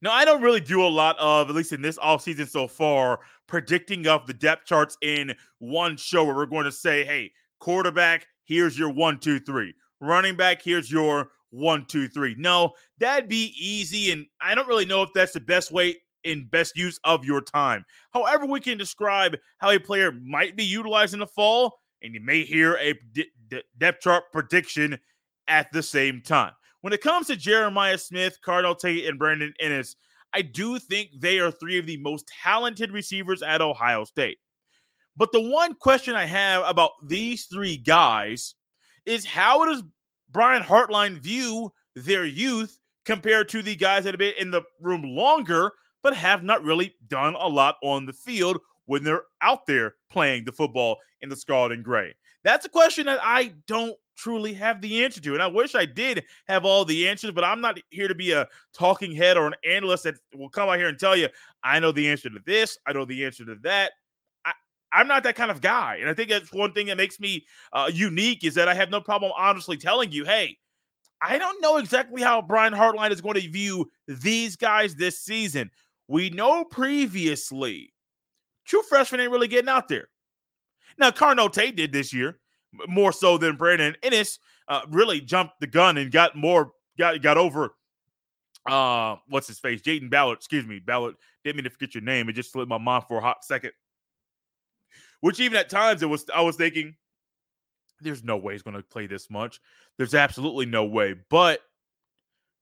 Now, 0.00 0.12
I 0.12 0.24
don't 0.24 0.42
really 0.42 0.60
do 0.60 0.82
a 0.82 0.86
lot 0.86 1.18
of, 1.18 1.48
at 1.48 1.56
least 1.56 1.72
in 1.72 1.82
this 1.82 1.98
off 1.98 2.22
season 2.22 2.46
so 2.46 2.68
far, 2.68 3.20
predicting 3.46 4.06
of 4.06 4.26
the 4.26 4.34
depth 4.34 4.66
charts 4.66 4.96
in 5.02 5.34
one 5.58 5.96
show 5.96 6.24
where 6.24 6.36
we're 6.36 6.46
going 6.46 6.66
to 6.66 6.72
say, 6.72 7.04
hey, 7.04 7.32
quarterback, 7.58 8.26
here's 8.44 8.78
your 8.78 8.90
one, 8.90 9.18
two, 9.18 9.40
three. 9.40 9.74
Running 10.00 10.36
back, 10.36 10.62
here's 10.62 10.90
your 10.90 11.30
one, 11.50 11.84
two, 11.86 12.08
three. 12.08 12.36
No, 12.38 12.72
that'd 12.98 13.28
be 13.28 13.54
easy. 13.58 14.12
And 14.12 14.26
I 14.40 14.54
don't 14.54 14.68
really 14.68 14.86
know 14.86 15.02
if 15.02 15.10
that's 15.14 15.32
the 15.32 15.40
best 15.40 15.72
way 15.72 15.96
in 16.24 16.46
best 16.48 16.76
use 16.76 17.00
of 17.04 17.24
your 17.24 17.40
time. 17.40 17.84
However, 18.12 18.46
we 18.46 18.60
can 18.60 18.78
describe 18.78 19.36
how 19.58 19.70
a 19.70 19.78
player 19.78 20.12
might 20.12 20.56
be 20.56 20.64
utilized 20.64 21.14
in 21.14 21.20
the 21.20 21.26
fall, 21.26 21.80
and 22.02 22.14
you 22.14 22.20
may 22.20 22.44
hear 22.44 22.76
a 22.76 22.94
depth 23.78 24.02
chart 24.02 24.24
prediction 24.32 24.98
at 25.48 25.72
the 25.72 25.82
same 25.82 26.20
time. 26.20 26.52
When 26.80 26.92
it 26.92 27.00
comes 27.00 27.26
to 27.26 27.36
Jeremiah 27.36 27.98
Smith, 27.98 28.38
Carnell 28.44 28.78
Tate, 28.78 29.06
and 29.06 29.18
Brandon 29.18 29.52
Inniss, 29.62 29.96
I 30.32 30.42
do 30.42 30.78
think 30.78 31.10
they 31.18 31.38
are 31.38 31.50
three 31.50 31.78
of 31.78 31.86
the 31.86 31.96
most 31.98 32.30
talented 32.42 32.92
receivers 32.92 33.42
at 33.42 33.60
Ohio 33.60 34.04
State. 34.04 34.38
But 35.16 35.32
the 35.32 35.40
one 35.40 35.74
question 35.74 36.14
I 36.14 36.26
have 36.26 36.62
about 36.64 36.92
these 37.02 37.46
three 37.46 37.76
guys 37.76 38.54
is 39.04 39.26
how 39.26 39.64
does 39.64 39.82
Brian 40.30 40.62
Hartline 40.62 41.18
view 41.18 41.72
their 41.96 42.24
youth 42.24 42.78
compared 43.04 43.48
to 43.48 43.62
the 43.62 43.74
guys 43.74 44.04
that 44.04 44.14
have 44.14 44.18
been 44.18 44.34
in 44.38 44.50
the 44.50 44.62
room 44.80 45.02
longer 45.02 45.72
but 46.02 46.14
have 46.14 46.44
not 46.44 46.62
really 46.62 46.94
done 47.08 47.34
a 47.34 47.48
lot 47.48 47.76
on 47.82 48.06
the 48.06 48.12
field 48.12 48.60
when 48.86 49.02
they're 49.02 49.24
out 49.42 49.66
there 49.66 49.96
playing 50.10 50.44
the 50.44 50.52
football 50.52 50.98
in 51.22 51.28
the 51.28 51.36
scarlet 51.36 51.72
and 51.72 51.84
gray? 51.84 52.14
That's 52.44 52.66
a 52.66 52.70
question 52.70 53.06
that 53.06 53.18
I 53.20 53.54
don't 53.66 53.96
truly 54.18 54.52
have 54.52 54.80
the 54.82 55.04
answer 55.04 55.20
to. 55.20 55.32
And 55.34 55.42
I 55.42 55.46
wish 55.46 55.74
I 55.74 55.86
did 55.86 56.24
have 56.48 56.64
all 56.64 56.84
the 56.84 57.08
answers, 57.08 57.30
but 57.30 57.44
I'm 57.44 57.60
not 57.60 57.78
here 57.90 58.08
to 58.08 58.14
be 58.14 58.32
a 58.32 58.46
talking 58.74 59.14
head 59.14 59.38
or 59.38 59.46
an 59.46 59.54
analyst 59.66 60.04
that 60.04 60.16
will 60.34 60.50
come 60.50 60.68
out 60.68 60.76
here 60.76 60.88
and 60.88 60.98
tell 60.98 61.16
you, 61.16 61.28
I 61.62 61.78
know 61.78 61.92
the 61.92 62.08
answer 62.08 62.28
to 62.28 62.40
this, 62.44 62.76
I 62.86 62.92
know 62.92 63.04
the 63.04 63.24
answer 63.24 63.44
to 63.46 63.54
that. 63.62 63.92
I'm 64.90 65.06
not 65.06 65.22
that 65.24 65.36
kind 65.36 65.50
of 65.50 65.60
guy. 65.60 65.98
And 66.00 66.08
I 66.08 66.14
think 66.14 66.30
that's 66.30 66.50
one 66.50 66.72
thing 66.72 66.86
that 66.86 66.96
makes 66.96 67.20
me 67.20 67.44
uh, 67.74 67.90
unique 67.92 68.42
is 68.42 68.54
that 68.54 68.68
I 68.68 68.74
have 68.74 68.90
no 68.90 69.02
problem 69.02 69.32
honestly 69.36 69.76
telling 69.76 70.12
you, 70.12 70.24
hey, 70.24 70.56
I 71.20 71.36
don't 71.36 71.60
know 71.60 71.76
exactly 71.76 72.22
how 72.22 72.40
Brian 72.40 72.72
Hartline 72.72 73.10
is 73.10 73.20
going 73.20 73.34
to 73.34 73.50
view 73.50 73.90
these 74.06 74.56
guys 74.56 74.94
this 74.94 75.18
season. 75.18 75.70
We 76.06 76.30
know 76.30 76.64
previously, 76.64 77.92
true 78.64 78.82
freshmen 78.88 79.20
ain't 79.20 79.30
really 79.30 79.48
getting 79.48 79.68
out 79.68 79.88
there. 79.88 80.08
Now, 80.96 81.10
Carnell 81.10 81.52
Tate 81.52 81.76
did 81.76 81.92
this 81.92 82.14
year 82.14 82.38
more 82.86 83.12
so 83.12 83.38
than 83.38 83.56
Brandon 83.56 83.96
Inniss. 84.02 84.38
Uh, 84.68 84.82
really 84.90 85.20
jumped 85.20 85.60
the 85.60 85.66
gun 85.66 85.96
and 85.96 86.12
got 86.12 86.36
more 86.36 86.72
got 86.98 87.20
got 87.22 87.38
over. 87.38 87.74
Uh, 88.66 89.16
what's 89.28 89.46
his 89.46 89.58
face? 89.58 89.80
Jayden 89.80 90.10
Ballard. 90.10 90.38
Excuse 90.38 90.66
me, 90.66 90.78
Ballard. 90.78 91.14
Didn't 91.44 91.56
mean 91.56 91.64
to 91.64 91.70
forget 91.70 91.94
your 91.94 92.02
name. 92.02 92.28
It 92.28 92.34
just 92.34 92.52
slipped 92.52 92.68
my 92.68 92.78
mind 92.78 93.04
for 93.08 93.18
a 93.18 93.22
hot 93.22 93.44
second. 93.44 93.72
Which 95.20 95.40
even 95.40 95.58
at 95.58 95.70
times 95.70 96.02
it 96.02 96.06
was 96.06 96.26
I 96.34 96.42
was 96.42 96.56
thinking, 96.56 96.94
there's 98.00 98.22
no 98.22 98.36
way 98.36 98.54
he's 98.54 98.62
going 98.62 98.76
to 98.76 98.82
play 98.82 99.06
this 99.06 99.30
much. 99.30 99.60
There's 99.96 100.14
absolutely 100.14 100.66
no 100.66 100.84
way. 100.84 101.14
But 101.30 101.60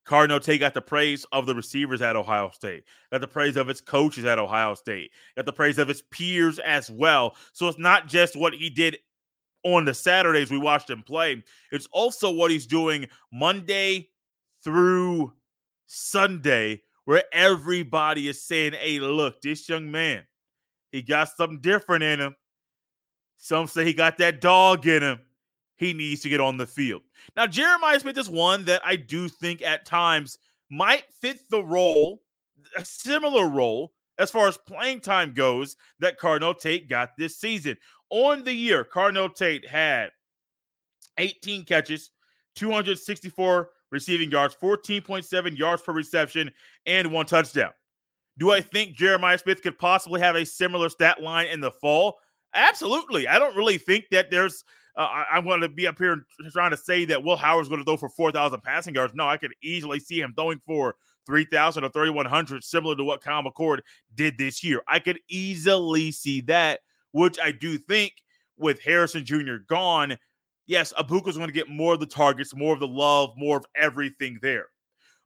Carnell 0.07 0.43
Tate 0.43 0.61
got 0.61 0.75
the 0.75 0.81
praise 0.81 1.27
of 1.33 1.47
the 1.47 1.55
receivers 1.55 2.01
at 2.01 2.17
Ohio 2.17 2.51
State, 2.51 2.85
got 3.11 3.21
the 3.21 3.27
praise 3.27 3.57
of 3.57 3.69
its 3.69 3.81
coaches 3.81 4.25
at 4.25 4.39
Ohio 4.39 4.75
State, 4.75 5.11
got 5.35 5.47
the 5.47 5.53
praise 5.53 5.79
of 5.79 5.89
his 5.89 6.03
peers 6.03 6.59
as 6.61 6.89
well. 6.89 7.35
So 7.53 7.67
it's 7.69 7.79
not 7.79 8.07
just 8.07 8.37
what 8.37 8.55
he 8.55 8.71
did 8.71 8.99
on 9.75 9.85
the 9.85 9.95
Saturdays 9.95 10.51
we 10.51 10.59
watched 10.59 10.91
him 10.91 11.03
play, 11.03 11.43
it's 11.73 11.89
also 11.93 12.31
what 12.31 12.51
he's 12.51 12.67
doing 12.67 13.07
Monday 13.33 14.09
through 14.63 15.33
Sunday, 15.87 16.83
where 17.05 17.25
everybody 17.33 18.29
is 18.29 18.43
saying, 18.43 18.73
Hey, 18.75 18.99
look, 18.99 19.41
this 19.41 19.69
young 19.69 19.91
man, 19.91 20.25
he 20.91 21.03
got 21.03 21.29
something 21.37 21.61
different 21.61 22.05
in 22.05 22.21
him. 22.21 22.37
Some 23.39 23.67
say 23.67 23.85
he 23.85 23.93
got 23.93 24.19
that 24.19 24.41
dog 24.41 24.87
in 24.87 25.03
him 25.03 25.21
he 25.77 25.93
needs 25.93 26.23
to 26.23 26.29
get 26.29 26.41
on 26.41 26.57
the 26.57 26.67
field. 26.67 27.03
Now, 27.37 27.47
Jeremiah 27.47 28.01
Smith 28.01 28.19
is 28.19 28.29
one 28.29 28.65
that 28.65 28.83
I 28.85 28.97
do 28.97 29.29
think 29.29 29.63
at 29.63 29.85
times 29.85 30.39
might 30.71 31.05
fit 31.21 31.39
the 31.51 31.63
role, 31.63 32.23
a 32.77 32.85
similar 32.85 33.49
role 33.49 33.93
as 34.19 34.31
far 34.31 34.49
as 34.49 34.57
playing 34.57 35.01
time 35.01 35.35
goes 35.35 35.77
that 36.01 36.19
Carnell 36.19 36.59
Tate 36.59 36.89
got 36.89 37.11
this 37.19 37.37
season. 37.37 37.77
On 38.11 38.45
the 38.45 38.53
year, 38.53 38.85
Carnell 38.85 39.35
Tate 39.35 39.67
had 39.67 40.11
18 41.19 41.65
catches, 41.65 42.11
264 42.57 43.71
receiving 43.91 44.31
yards, 44.31 44.57
14.7 44.61 45.59
yards 45.59 45.83
per 45.83 45.93
reception, 45.93 46.51
and 46.87 47.13
one 47.13 47.27
touchdown. 47.27 47.73
Do 48.39 48.53
I 48.53 48.61
think 48.61 48.97
Jeremiah 48.97 49.39
Smith 49.39 49.63
could 49.63 49.79
possibly 49.79 50.21
have 50.21 50.37
a 50.37 50.45
similar 50.45 50.89
stat 50.89 51.23
line 51.23 51.47
in 51.47 51.61
the 51.61 51.71
fall? 51.71 52.19
Absolutely. 52.55 53.29
I 53.29 53.39
don't 53.39 53.57
really 53.57 53.79
think 53.79 54.07
that 54.11 54.31
there's 54.31 54.65
uh, 54.97 55.25
I, 55.31 55.37
am 55.39 55.45
going 55.45 55.61
to 55.61 55.69
be 55.69 55.87
up 55.87 55.99
here 55.99 56.25
trying 56.53 56.71
to 56.71 56.77
say 56.77 57.05
that 57.07 57.23
Will 57.23 57.37
Howard's 57.37 57.69
going 57.69 57.81
to 57.81 57.85
throw 57.85 57.99
for 57.99 58.09
4,000 58.09 58.63
passing 58.63 58.95
yards. 58.95 59.15
No, 59.15 59.29
I 59.29 59.37
could 59.37 59.53
easily 59.63 60.01
see 60.01 60.21
him 60.21 60.33
throwing 60.35 60.61
for 60.67 60.97
3,000 61.27 61.85
or 61.85 61.91
3,100, 61.91 62.65
similar 62.65 62.97
to 62.97 63.05
what 63.05 63.21
Kyle 63.21 63.43
McCord 63.43 63.81
did 64.15 64.39
this 64.39 64.65
year. 64.65 64.81
I 64.89 64.99
could 64.99 65.19
easily 65.29 66.13
see 66.13 66.41
that, 66.43 66.81
which 67.17 67.39
I 67.43 67.53
do 67.53 67.79
think 67.79 68.13
with 68.57 68.81
Harrison 68.81 69.25
Jr. 69.25 69.57
gone, 69.69 70.17
yes, 70.67 70.93
Egbuka's 70.99 71.37
going 71.37 71.49
to 71.49 71.53
get 71.53 71.69
more 71.69 71.95
of 71.95 72.01
the 72.01 72.07
targets, 72.07 72.55
more 72.55 72.75
of 72.75 72.81
the 72.81 72.89
love, 72.89 73.31
more 73.37 73.57
of 73.57 73.67
everything 73.75 74.39
there. 74.43 74.67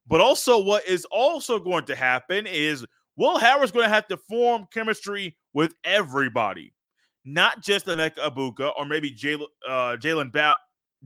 But 0.06 0.20
also, 0.20 0.58
what 0.58 0.86
is 0.86 1.04
also 1.06 1.58
going 1.58 1.84
to 1.84 1.94
happen 1.94 2.46
is 2.46 2.84
Will 3.16 3.38
Howard's 3.38 3.72
going 3.72 3.84
to 3.84 3.94
have 3.94 4.08
to 4.08 4.16
form 4.16 4.66
chemistry 4.72 5.36
with 5.52 5.74
everybody 5.84 6.72
not 7.24 7.62
just 7.62 7.86
Emeka 7.86 8.18
Egbuka 8.18 8.72
or 8.76 8.84
maybe 8.84 9.10
Jalen 9.10 9.46
uh, 9.68 9.96
ba- 10.30 10.56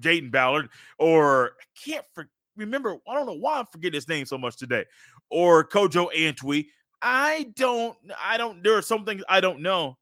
Jayden 0.00 0.31
Ballard 0.31 0.69
or 0.99 1.53
I 1.61 1.64
can't 1.85 2.05
for- 2.14 2.29
remember. 2.57 2.97
I 3.09 3.14
don't 3.14 3.26
know 3.26 3.35
why 3.35 3.59
I'm 3.59 3.67
forgetting 3.67 3.95
his 3.95 4.09
name 4.09 4.26
so 4.26 4.38
much 4.38 4.57
today. 4.57 4.85
Or 5.31 5.67
Kojo 5.67 6.12
Antwi. 6.14 6.67
I 7.03 7.53
don't. 7.57 7.97
I 8.23 8.38
don't. 8.38 8.62
There 8.62 8.76
are 8.76 8.83
some 8.83 9.05
things 9.05 9.23
I 9.29 9.41
don't 9.41 9.61
know. 9.61 9.99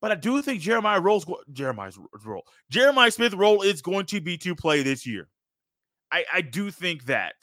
But 0.00 0.12
I 0.12 0.14
do 0.14 0.40
think 0.42 0.60
Jeremiah 0.60 1.00
rolls 1.00 1.26
Jeremiah's 1.52 1.98
role. 2.24 2.46
Jeremiah 2.70 3.10
Smith's 3.10 3.34
role 3.34 3.62
is 3.62 3.80
going 3.80 4.06
to 4.06 4.20
be 4.20 4.36
to 4.38 4.54
play 4.54 4.82
this 4.82 5.06
year. 5.06 5.28
I, 6.12 6.24
I 6.32 6.40
do 6.42 6.70
think 6.70 7.06
that. 7.06 7.34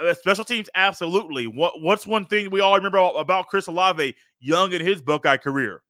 Uh, 0.00 0.12
special 0.12 0.44
teams, 0.44 0.68
absolutely. 0.74 1.46
What 1.46 1.80
what's 1.80 2.06
one 2.06 2.26
thing 2.26 2.50
we 2.50 2.60
all 2.60 2.76
remember 2.76 2.98
about 2.98 3.46
Chris 3.48 3.68
Olave, 3.68 4.14
young 4.38 4.72
in 4.72 4.84
his 4.84 5.00
Buckeye 5.00 5.38
career? 5.38 5.82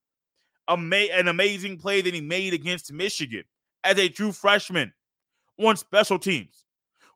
ama- 0.69 1.09
an 1.13 1.29
amazing 1.29 1.79
play 1.79 2.01
that 2.01 2.15
he 2.15 2.21
made 2.21 2.55
against 2.55 2.93
Michigan 2.93 3.45
as 3.85 3.99
a 3.99 4.09
true 4.09 4.33
freshman 4.33 4.93
on 5.59 5.77
special 5.77 6.19
teams. 6.19 6.65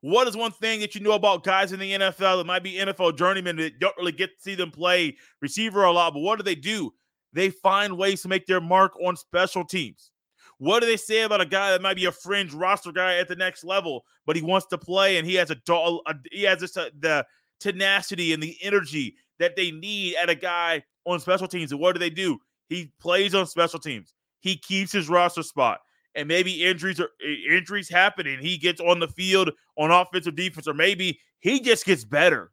What 0.00 0.26
is 0.26 0.36
one 0.36 0.50
thing 0.50 0.80
that 0.80 0.96
you 0.96 1.00
know 1.00 1.12
about 1.12 1.44
guys 1.44 1.70
in 1.72 1.78
the 1.78 1.92
NFL 1.92 2.38
that 2.38 2.46
might 2.46 2.64
be 2.64 2.74
NFL 2.74 3.16
journeymen 3.16 3.56
that 3.56 3.78
don't 3.78 3.96
really 3.96 4.12
get 4.12 4.36
to 4.36 4.42
see 4.42 4.56
them 4.56 4.72
play 4.72 5.16
receiver 5.40 5.84
a 5.84 5.92
lot? 5.92 6.14
But 6.14 6.20
what 6.20 6.38
do 6.38 6.42
they 6.42 6.56
do? 6.56 6.92
They 7.32 7.50
find 7.50 7.96
ways 7.96 8.22
to 8.22 8.28
make 8.28 8.46
their 8.46 8.60
mark 8.60 8.92
on 9.04 9.16
special 9.16 9.64
teams. 9.64 10.10
What 10.58 10.80
do 10.80 10.86
they 10.86 10.96
say 10.96 11.22
about 11.22 11.40
a 11.40 11.46
guy 11.46 11.70
that 11.70 11.82
might 11.82 11.96
be 11.96 12.04
a 12.04 12.12
fringe 12.12 12.52
roster 12.52 12.92
guy 12.92 13.16
at 13.16 13.26
the 13.26 13.36
next 13.36 13.64
level, 13.64 14.04
but 14.26 14.36
he 14.36 14.42
wants 14.42 14.66
to 14.66 14.78
play 14.78 15.16
and 15.16 15.26
he 15.26 15.34
has 15.34 15.50
a, 15.50 15.56
a 15.72 16.14
he 16.30 16.42
has 16.42 16.60
this, 16.60 16.76
uh, 16.76 16.90
the 17.00 17.26
tenacity 17.58 18.32
and 18.32 18.42
the 18.42 18.56
energy 18.62 19.16
that 19.38 19.56
they 19.56 19.70
need 19.72 20.14
at 20.16 20.30
a 20.30 20.34
guy 20.34 20.82
on 21.04 21.18
special 21.18 21.48
teams? 21.48 21.72
And 21.72 21.80
what 21.80 21.94
do 21.94 21.98
they 21.98 22.10
do? 22.10 22.38
He 22.68 22.92
plays 23.00 23.34
on 23.34 23.46
special 23.46 23.80
teams. 23.80 24.14
he 24.42 24.56
keeps 24.56 24.92
his 24.92 25.08
roster 25.08 25.42
spot. 25.42 25.80
And 26.14 26.28
maybe 26.28 26.62
injuries 26.64 27.00
are 27.00 27.08
injuries 27.50 27.88
happen 27.88 28.26
and 28.26 28.42
he 28.42 28.58
gets 28.58 28.80
on 28.82 29.00
the 29.00 29.08
field 29.08 29.50
on 29.78 29.90
offensive 29.90 30.36
defense, 30.36 30.68
or 30.68 30.74
maybe 30.74 31.18
he 31.40 31.58
just 31.58 31.86
gets 31.86 32.04
better. 32.04 32.50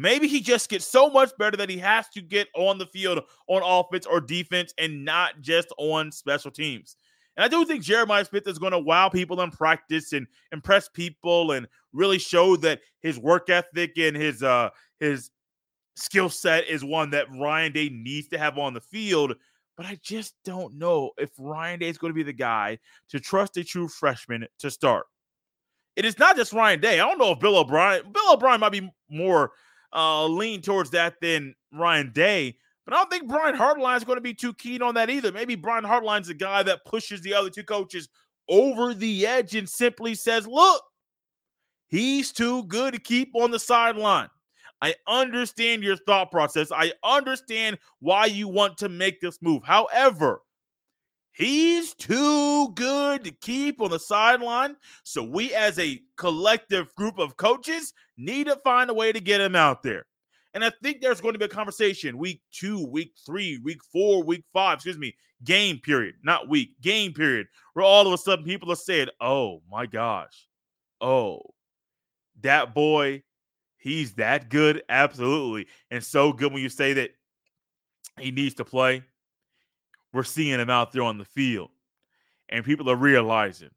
Maybe 0.00 0.28
he 0.28 0.40
just 0.40 0.70
gets 0.70 0.86
so 0.86 1.10
much 1.10 1.32
better 1.40 1.56
that 1.56 1.68
he 1.68 1.76
has 1.78 2.08
to 2.10 2.22
get 2.22 2.46
on 2.54 2.78
the 2.78 2.86
field 2.86 3.18
on 3.48 3.62
offense 3.64 4.06
or 4.06 4.20
defense 4.20 4.72
and 4.78 5.04
not 5.04 5.40
just 5.40 5.72
on 5.76 6.12
special 6.12 6.52
teams. 6.52 6.94
And 7.36 7.44
I 7.44 7.48
do 7.48 7.64
think 7.64 7.82
Jeremiah 7.82 8.24
Smith 8.24 8.46
is 8.46 8.60
going 8.60 8.70
to 8.70 8.78
wow 8.78 9.08
people 9.08 9.40
in 9.40 9.50
practice 9.50 10.12
and 10.12 10.28
impress 10.52 10.88
people 10.88 11.50
and 11.50 11.66
really 11.92 12.20
show 12.20 12.54
that 12.58 12.78
his 13.00 13.18
work 13.18 13.50
ethic 13.50 13.98
and 13.98 14.16
his 14.16 14.40
uh 14.40 14.70
his 15.00 15.32
skill 15.96 16.28
set 16.28 16.68
is 16.68 16.84
one 16.84 17.10
that 17.10 17.26
Ryan 17.36 17.72
Day 17.72 17.88
needs 17.88 18.28
to 18.28 18.38
have 18.38 18.56
on 18.56 18.74
the 18.74 18.80
field. 18.80 19.34
But 19.76 19.86
I 19.86 19.98
just 20.00 20.36
don't 20.44 20.78
know 20.78 21.10
if 21.18 21.30
Ryan 21.38 21.80
Day 21.80 21.88
is 21.88 21.98
going 21.98 22.12
to 22.12 22.16
be 22.16 22.22
the 22.22 22.32
guy 22.32 22.78
to 23.08 23.18
trust 23.18 23.56
a 23.56 23.64
true 23.64 23.88
freshman 23.88 24.46
to 24.60 24.70
start. 24.70 25.06
It 25.96 26.04
is 26.04 26.20
not 26.20 26.36
just 26.36 26.52
Ryan 26.52 26.78
Day. 26.78 27.00
I 27.00 27.08
don't 27.08 27.18
know 27.18 27.32
if 27.32 27.40
Bill 27.40 27.56
O'Brien, 27.56 28.04
Bill 28.12 28.32
O'Brien 28.32 28.60
might 28.60 28.70
be 28.70 28.88
more 29.10 29.50
uh, 29.94 30.26
lean 30.26 30.60
towards 30.60 30.90
that 30.90 31.14
than 31.20 31.54
Ryan 31.72 32.12
Day. 32.12 32.56
But 32.84 32.94
I 32.94 32.96
don't 32.98 33.10
think 33.10 33.28
Brian 33.28 33.56
Hartline 33.56 33.98
is 33.98 34.04
going 34.04 34.16
to 34.16 34.22
be 34.22 34.34
too 34.34 34.54
keen 34.54 34.80
on 34.80 34.94
that 34.94 35.10
either. 35.10 35.30
Maybe 35.30 35.54
Brian 35.56 35.84
Hartline's 35.84 36.28
the 36.28 36.34
guy 36.34 36.62
that 36.62 36.86
pushes 36.86 37.20
the 37.20 37.34
other 37.34 37.50
two 37.50 37.64
coaches 37.64 38.08
over 38.48 38.94
the 38.94 39.26
edge 39.26 39.54
and 39.54 39.68
simply 39.68 40.14
says, 40.14 40.46
look, 40.46 40.82
he's 41.88 42.32
too 42.32 42.64
good 42.64 42.94
to 42.94 43.00
keep 43.00 43.30
on 43.34 43.50
the 43.50 43.58
sideline. 43.58 44.28
I 44.80 44.94
understand 45.06 45.82
your 45.82 45.96
thought 45.96 46.30
process. 46.30 46.72
I 46.72 46.92
understand 47.04 47.78
why 48.00 48.26
you 48.26 48.48
want 48.48 48.78
to 48.78 48.88
make 48.88 49.20
this 49.20 49.42
move. 49.42 49.62
However, 49.64 50.40
he's 51.38 51.94
too 51.94 52.68
good 52.74 53.24
to 53.24 53.30
keep 53.30 53.80
on 53.80 53.90
the 53.90 53.98
sideline. 53.98 54.76
So 55.04 55.22
we, 55.22 55.54
as 55.54 55.78
a 55.78 56.00
collective 56.16 56.94
group 56.94 57.18
of 57.18 57.36
coaches, 57.36 57.94
need 58.16 58.46
to 58.46 58.56
find 58.56 58.90
a 58.90 58.94
way 58.94 59.12
to 59.12 59.20
get 59.20 59.40
him 59.40 59.56
out 59.56 59.82
there. 59.82 60.06
And 60.54 60.64
I 60.64 60.72
think 60.82 61.00
there's 61.00 61.20
going 61.20 61.34
to 61.34 61.38
be 61.38 61.44
a 61.44 61.48
conversation 61.48 62.18
week 62.18 62.42
two, 62.52 62.84
week 62.86 63.12
three, 63.24 63.58
week 63.62 63.80
four, 63.92 64.22
week 64.22 64.44
five, 64.52 64.74
excuse 64.76 64.98
me, 64.98 65.14
game 65.44 65.78
period, 65.78 66.16
not 66.22 66.48
week, 66.48 66.80
game 66.80 67.12
period, 67.12 67.46
where 67.74 67.84
all 67.84 68.06
of 68.06 68.12
a 68.12 68.18
sudden 68.18 68.44
people 68.44 68.72
are 68.72 68.76
saying, 68.76 69.08
oh 69.20 69.62
my 69.70 69.86
gosh, 69.86 70.48
oh, 71.00 71.40
that 72.40 72.74
boy 72.74 73.22
He's 73.78 74.14
that 74.14 74.50
good, 74.50 74.82
absolutely, 74.88 75.68
and 75.90 76.02
so 76.02 76.32
good 76.32 76.52
when 76.52 76.62
you 76.62 76.68
say 76.68 76.92
that 76.94 77.12
he 78.18 78.32
needs 78.32 78.54
to 78.56 78.64
play. 78.64 79.04
We're 80.12 80.24
seeing 80.24 80.58
him 80.58 80.70
out 80.70 80.92
there 80.92 81.02
on 81.02 81.18
the 81.18 81.24
field, 81.24 81.70
and 82.48 82.64
people 82.64 82.90
are 82.90 82.96
realizing 82.96 83.70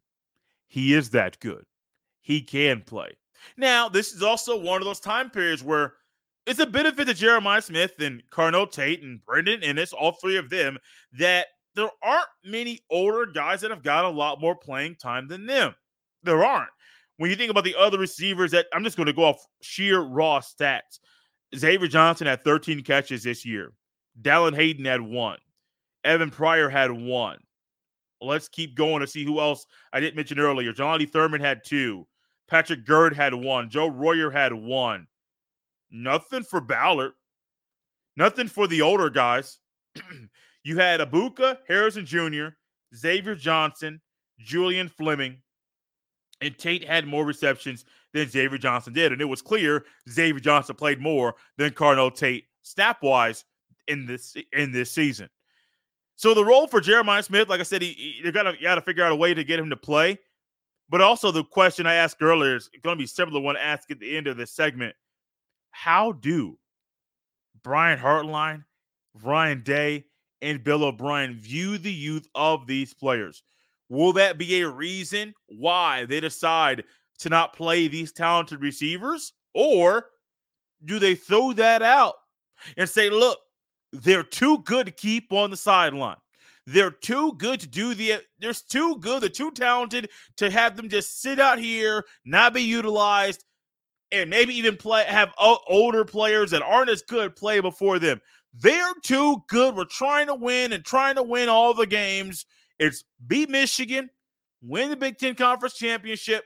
he 0.68 0.94
is 0.94 1.10
that 1.12 1.40
good. 1.40 1.66
He 2.22 2.42
can 2.42 2.82
play. 2.82 3.18
Now, 3.58 3.90
this 3.90 4.14
is 4.14 4.24
also 4.24 4.58
one 4.60 4.82
of 4.82 4.86
those 4.86 5.00
time 5.00 5.30
periods 5.30 5.64
where 5.64 5.94
it's 6.46 6.60
a 6.60 6.66
benefit 6.66 7.06
to 7.06 7.14
Jeremiah 7.14 7.62
Smith 7.62 7.94
and 8.00 8.24
Carnell 8.32 8.72
Tate 8.72 9.04
and 9.04 9.24
Brandon 9.26 9.62
Inniss, 9.62 9.94
all 9.94 10.14
three 10.14 10.38
of 10.38 10.50
them, 10.50 10.78
that 11.14 11.48
there 11.76 11.90
aren't 12.04 12.28
many 12.46 12.80
older 12.90 13.26
guys 13.26 13.62
that 13.62 13.72
have 13.72 13.84
got 13.84 14.06
a 14.06 14.10
lot 14.10 14.42
more 14.42 14.56
playing 14.56 14.96
time 14.96 15.28
than 15.28 15.46
them. 15.46 15.76
There 16.24 16.44
aren't 16.44 16.70
when 17.18 17.30
you 17.30 17.36
think 17.36 17.52
about 17.52 17.64
the 17.64 17.76
other 17.78 17.98
receivers 18.00 18.52
that 18.52 18.66
I'm 18.74 18.84
just 18.84 18.98
going 18.98 19.08
to 19.08 19.14
go 19.14 19.26
off 19.26 19.46
sheer 19.62 20.00
raw 20.00 20.40
stats. 20.40 21.00
Xavier 21.56 21.88
Johnson 21.88 22.28
had 22.28 22.44
13 22.44 22.82
catches 22.84 23.24
this 23.24 23.46
year. 23.46 23.74
Dallan 24.20 24.56
Hayden 24.56 24.86
had 24.86 25.02
one. 25.02 25.38
Evan 26.04 26.30
Pryor 26.30 26.70
had 26.70 26.92
one. 26.92 27.38
Let's 28.22 28.48
keep 28.48 28.76
going 28.76 29.02
to 29.02 29.08
see 29.08 29.24
who 29.24 29.40
else 29.40 29.66
I 29.94 30.00
didn't 30.00 30.16
mention 30.16 30.40
earlier. 30.40 30.74
Johnny 30.74 31.06
Thurman 31.06 31.42
had 31.42 31.64
two. 31.66 32.08
Patrick 32.48 32.86
Gurd 32.86 33.16
had 33.16 33.34
one. 33.34 33.70
Joe 33.70 33.88
Royer 33.88 34.30
had 34.30 34.54
one. 34.54 35.08
Nothing 35.90 36.44
for 36.44 36.62
Ballard. 36.62 37.14
Nothing 38.18 38.48
for 38.48 38.68
the 38.68 38.82
older 38.82 39.10
guys. 39.10 39.60
you 40.64 40.78
had 40.78 41.00
Egbuka, 41.00 41.58
Harrison 41.68 42.06
Jr., 42.06 42.50
Xavier 42.96 43.36
Johnson, 43.36 44.02
Julian 44.40 44.90
Fleming, 44.90 45.38
and 46.42 46.58
Tate 46.58 46.86
had 46.86 47.08
more 47.08 47.26
receptions 47.26 47.86
than 48.14 48.28
Xavier 48.28 48.58
Johnson 48.58 48.94
did. 48.94 49.12
And 49.12 49.22
it 49.22 49.26
was 49.26 49.42
clear 49.42 49.86
Xavier 50.10 50.40
Johnson 50.40 50.76
played 50.76 51.00
more 51.00 51.36
than 51.58 51.72
Carnell 51.72 52.14
Tate 52.14 52.46
snap 52.64 53.02
wise 53.02 53.46
in 53.88 54.06
this 54.06 54.36
in 54.52 54.72
this 54.72 54.92
season. 54.92 55.30
So 56.22 56.36
the 56.36 56.46
role 56.46 56.68
for 56.68 56.80
Jeremiah 56.80 57.24
Smith, 57.24 57.50
like 57.50 57.62
I 57.62 57.64
said, 57.64 57.82
he, 57.82 57.94
he 57.94 58.20
they're 58.22 58.32
gonna 58.32 58.54
got 58.62 58.76
to 58.76 58.82
figure 58.82 59.04
out 59.04 59.12
a 59.12 59.16
way 59.16 59.34
to 59.34 59.44
get 59.44 59.58
him 59.60 59.72
to 59.72 59.76
play. 59.76 60.20
But 60.88 61.02
also 61.02 61.32
the 61.32 61.44
question 61.44 61.88
I 61.88 61.96
asked 61.96 62.22
earlier 62.22 62.58
is 62.58 62.70
going 62.84 62.96
to 62.96 63.02
be 63.02 63.08
similar 63.08 63.40
one 63.42 63.58
asked 63.58 63.90
at 63.90 64.00
the 64.00 64.16
end 64.16 64.28
of 64.28 64.38
this 64.38 64.52
segment. 64.52 64.94
How 65.72 66.12
do 66.12 66.60
Brian 67.64 67.98
Hartline, 67.98 68.66
Ryan 69.24 69.64
Day, 69.64 70.06
and 70.44 70.64
Bill 70.64 70.84
O'Brien 70.84 71.40
view 71.40 71.80
the 71.80 71.92
youth 71.92 72.28
of 72.36 72.68
these 72.68 72.94
players? 72.94 73.42
Will 73.90 74.14
that 74.14 74.38
be 74.38 74.62
a 74.62 74.70
reason 74.70 75.34
why 75.48 76.06
they 76.06 76.20
decide 76.20 76.84
to 77.18 77.30
not 77.30 77.54
play 77.54 77.88
these 77.88 78.12
talented 78.12 78.62
receivers? 78.62 79.34
Or 79.56 80.06
do 80.86 81.00
they 81.00 81.16
throw 81.16 81.54
that 81.54 81.82
out 81.82 82.14
and 82.78 82.88
say, 82.88 83.10
look, 83.10 83.40
they're 83.92 84.24
too 84.24 84.60
good 84.60 84.86
to 84.86 84.92
keep 84.92 85.32
on 85.32 85.52
the 85.52 85.58
sideline? 85.58 86.18
They're 86.68 86.92
too 86.92 87.34
good 87.38 87.60
to 87.62 87.68
do 87.68 87.94
the. 87.94 88.22
They're 88.40 88.54
too 88.54 88.98
good. 88.98 89.22
They're 89.22 89.30
too 89.30 89.52
talented 89.52 90.10
to 90.38 90.50
have 90.50 90.78
them 90.78 90.90
just 90.90 91.22
sit 91.22 91.40
out 91.40 91.60
here, 91.60 92.06
not 92.24 92.54
be 92.54 92.62
utilized, 92.62 93.44
and 94.12 94.30
maybe 94.30 94.54
even 94.56 94.78
play 94.78 95.04
have 95.06 95.34
older 95.38 96.06
players 96.06 96.52
that 96.52 96.62
aren't 96.62 96.90
as 96.90 97.02
good 97.02 97.36
play 97.36 97.60
before 97.60 97.98
them. 98.00 98.22
They're 98.54 98.94
too 99.04 99.44
good. 99.48 99.76
We're 99.76 99.86
trying 99.86 100.28
to 100.28 100.36
win 100.36 100.74
and 100.74 100.84
trying 100.86 101.16
to 101.16 101.24
win 101.24 101.50
all 101.50 101.74
the 101.74 101.88
games. 101.88 102.46
It's 102.80 103.04
beat 103.26 103.50
Michigan, 103.50 104.10
win 104.62 104.90
the 104.90 104.96
Big 104.96 105.18
Ten 105.18 105.36
Conference 105.36 105.76
Championship, 105.76 106.44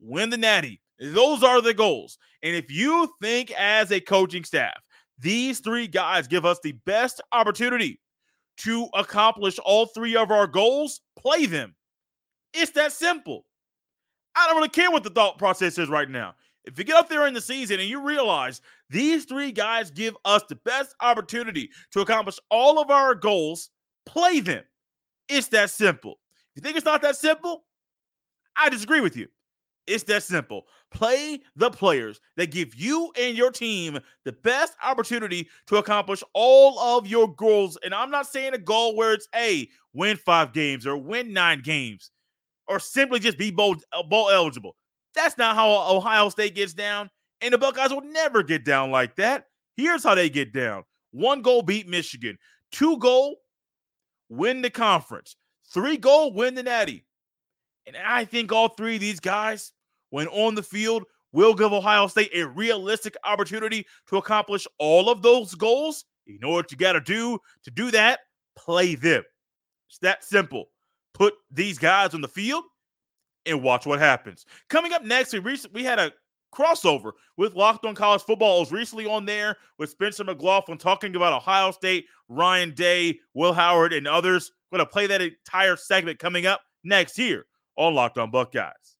win 0.00 0.30
the 0.30 0.36
Natty. 0.36 0.80
Those 0.98 1.42
are 1.42 1.60
the 1.60 1.74
goals. 1.74 2.18
And 2.42 2.56
if 2.56 2.70
you 2.70 3.12
think 3.22 3.52
as 3.52 3.92
a 3.92 4.00
coaching 4.00 4.44
staff, 4.44 4.76
these 5.18 5.60
three 5.60 5.86
guys 5.86 6.26
give 6.26 6.44
us 6.44 6.58
the 6.62 6.72
best 6.84 7.20
opportunity 7.32 8.00
to 8.58 8.88
accomplish 8.94 9.58
all 9.64 9.86
three 9.86 10.16
of 10.16 10.30
our 10.30 10.46
goals, 10.46 11.00
play 11.18 11.46
them. 11.46 11.74
It's 12.54 12.72
that 12.72 12.92
simple. 12.92 13.44
I 14.34 14.46
don't 14.46 14.56
really 14.56 14.68
care 14.68 14.90
what 14.90 15.02
the 15.02 15.10
thought 15.10 15.38
process 15.38 15.78
is 15.78 15.88
right 15.88 16.08
now. 16.08 16.34
If 16.64 16.78
you 16.78 16.84
get 16.84 16.96
up 16.96 17.08
there 17.08 17.26
in 17.26 17.34
the 17.34 17.40
season 17.40 17.80
and 17.80 17.88
you 17.88 18.00
realize 18.00 18.60
these 18.90 19.24
three 19.24 19.52
guys 19.52 19.90
give 19.90 20.16
us 20.24 20.42
the 20.48 20.56
best 20.56 20.94
opportunity 21.00 21.70
to 21.92 22.00
accomplish 22.00 22.38
all 22.50 22.80
of 22.80 22.90
our 22.90 23.14
goals, 23.14 23.70
play 24.04 24.40
them. 24.40 24.64
It's 25.28 25.48
that 25.48 25.70
simple. 25.70 26.18
You 26.54 26.62
think 26.62 26.76
it's 26.76 26.86
not 26.86 27.02
that 27.02 27.16
simple, 27.16 27.64
I 28.56 28.68
disagree 28.68 29.00
with 29.00 29.16
you. 29.16 29.28
It's 29.86 30.04
that 30.04 30.22
simple. 30.22 30.66
Play 30.90 31.40
the 31.54 31.70
players 31.70 32.20
that 32.36 32.50
give 32.50 32.74
you 32.74 33.12
and 33.18 33.36
your 33.36 33.50
team 33.50 33.98
the 34.24 34.32
best 34.32 34.74
opportunity 34.82 35.48
to 35.66 35.76
accomplish 35.76 36.22
all 36.32 36.78
of 36.78 37.06
your 37.06 37.32
goals. 37.34 37.78
And 37.84 37.94
I'm 37.94 38.10
not 38.10 38.26
saying 38.26 38.54
a 38.54 38.58
goal 38.58 38.96
where 38.96 39.12
it's 39.12 39.28
a 39.34 39.68
win 39.92 40.16
five 40.16 40.52
games 40.52 40.86
or 40.86 40.96
win 40.96 41.32
nine 41.32 41.60
games 41.60 42.10
or 42.66 42.80
simply 42.80 43.20
just 43.20 43.38
be 43.38 43.50
bowl, 43.50 43.76
uh, 43.92 44.02
bowl 44.02 44.30
eligible. 44.30 44.76
That's 45.14 45.38
not 45.38 45.54
how 45.56 45.96
Ohio 45.96 46.28
State 46.28 46.54
gets 46.54 46.74
down. 46.74 47.10
And 47.40 47.52
the 47.52 47.58
Buckeyes 47.58 47.90
will 47.90 48.02
never 48.02 48.42
get 48.42 48.64
down 48.64 48.90
like 48.90 49.16
that. 49.16 49.46
Here's 49.76 50.02
how 50.02 50.14
they 50.14 50.30
get 50.30 50.52
down 50.52 50.84
one 51.12 51.42
goal 51.42 51.62
beat 51.62 51.88
Michigan, 51.88 52.38
two 52.72 52.98
goal 52.98 53.36
win 54.28 54.62
the 54.62 54.70
conference. 54.70 55.36
Three 55.72 55.96
goal, 55.96 56.32
win 56.32 56.54
the 56.54 56.62
natty. 56.62 57.04
And 57.86 57.96
I 57.96 58.24
think 58.24 58.52
all 58.52 58.68
three 58.68 58.96
of 58.96 59.00
these 59.00 59.20
guys, 59.20 59.72
when 60.16 60.28
on 60.28 60.54
the 60.54 60.62
field, 60.62 61.04
will 61.32 61.52
give 61.52 61.74
Ohio 61.74 62.06
State 62.06 62.30
a 62.34 62.46
realistic 62.46 63.14
opportunity 63.24 63.84
to 64.08 64.16
accomplish 64.16 64.66
all 64.78 65.10
of 65.10 65.20
those 65.20 65.54
goals. 65.54 66.06
You 66.24 66.38
know 66.40 66.48
what 66.48 66.72
you 66.72 66.78
got 66.78 66.94
to 66.94 67.02
do 67.02 67.38
to 67.64 67.70
do 67.70 67.90
that? 67.90 68.20
Play 68.56 68.94
them. 68.94 69.22
It's 69.90 69.98
that 69.98 70.24
simple. 70.24 70.70
Put 71.12 71.34
these 71.50 71.76
guys 71.76 72.14
on 72.14 72.22
the 72.22 72.28
field 72.28 72.64
and 73.44 73.62
watch 73.62 73.84
what 73.84 73.98
happens. 73.98 74.46
Coming 74.70 74.94
up 74.94 75.04
next, 75.04 75.34
we 75.34 75.38
recently 75.40 75.82
we 75.82 75.84
had 75.86 75.98
a 75.98 76.12
crossover 76.50 77.12
with 77.36 77.54
Locked 77.54 77.84
On 77.84 77.94
College 77.94 78.22
Football. 78.22 78.56
I 78.56 78.60
was 78.60 78.72
recently 78.72 79.04
on 79.04 79.26
there 79.26 79.58
with 79.78 79.90
Spencer 79.90 80.24
McLaughlin 80.24 80.78
talking 80.78 81.14
about 81.14 81.34
Ohio 81.34 81.72
State, 81.72 82.06
Ryan 82.30 82.72
Day, 82.72 83.18
Will 83.34 83.52
Howard, 83.52 83.92
and 83.92 84.08
others. 84.08 84.50
Going 84.72 84.78
to 84.78 84.86
play 84.86 85.08
that 85.08 85.20
entire 85.20 85.76
segment 85.76 86.18
coming 86.18 86.46
up 86.46 86.62
next 86.84 87.16
here 87.16 87.44
on 87.76 87.94
Locked 87.94 88.16
On 88.16 88.30
Buckeyes. 88.30 88.96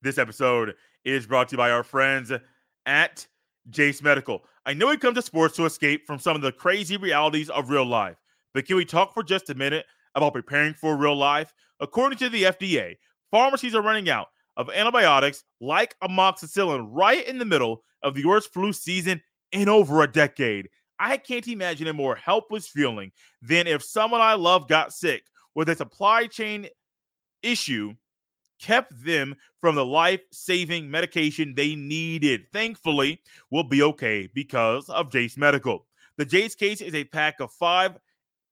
This 0.00 0.18
episode 0.18 0.74
is 1.04 1.26
brought 1.26 1.48
to 1.48 1.54
you 1.54 1.56
by 1.56 1.72
our 1.72 1.82
friends 1.82 2.32
at 2.86 3.26
Jase 3.68 4.00
Medical. 4.00 4.44
I 4.64 4.72
know 4.72 4.86
we 4.86 4.96
come 4.96 5.14
to 5.14 5.22
sports 5.22 5.56
to 5.56 5.64
escape 5.64 6.06
from 6.06 6.20
some 6.20 6.36
of 6.36 6.42
the 6.42 6.52
crazy 6.52 6.96
realities 6.96 7.50
of 7.50 7.68
real 7.68 7.84
life, 7.84 8.16
But 8.54 8.64
can 8.64 8.76
we 8.76 8.84
talk 8.84 9.12
for 9.12 9.24
just 9.24 9.50
a 9.50 9.56
minute 9.56 9.86
about 10.14 10.34
preparing 10.34 10.74
for 10.74 10.96
real 10.96 11.16
life? 11.16 11.52
According 11.80 12.18
to 12.18 12.28
the 12.28 12.44
FDA, 12.44 12.96
pharmacies 13.32 13.74
are 13.74 13.82
running 13.82 14.08
out 14.08 14.28
of 14.56 14.70
antibiotics 14.70 15.42
like 15.60 15.96
amoxicillin 16.00 16.86
right 16.92 17.26
in 17.26 17.38
the 17.38 17.44
middle 17.44 17.82
of 18.04 18.14
the 18.14 18.24
worst 18.24 18.52
flu 18.52 18.72
season 18.72 19.20
in 19.50 19.68
over 19.68 20.04
a 20.04 20.10
decade. 20.10 20.68
I 21.00 21.16
can't 21.16 21.48
imagine 21.48 21.88
a 21.88 21.92
more 21.92 22.14
helpless 22.14 22.68
feeling 22.68 23.10
than 23.42 23.66
if 23.66 23.82
someone 23.82 24.20
I 24.20 24.34
love 24.34 24.68
got 24.68 24.92
sick 24.92 25.24
with 25.56 25.68
a 25.68 25.74
supply 25.74 26.28
chain 26.28 26.68
issue 27.42 27.94
kept 28.60 28.92
them 29.04 29.34
from 29.60 29.74
the 29.74 29.84
life 29.84 30.20
saving 30.30 30.90
medication 30.90 31.54
they 31.54 31.74
needed. 31.74 32.46
Thankfully, 32.52 33.20
we'll 33.50 33.64
be 33.64 33.82
okay 33.82 34.28
because 34.34 34.88
of 34.88 35.10
Jase 35.10 35.36
Medical. 35.36 35.86
The 36.16 36.24
Jase 36.24 36.54
case 36.54 36.80
is 36.80 36.94
a 36.94 37.04
pack 37.04 37.40
of 37.40 37.52
five 37.52 37.98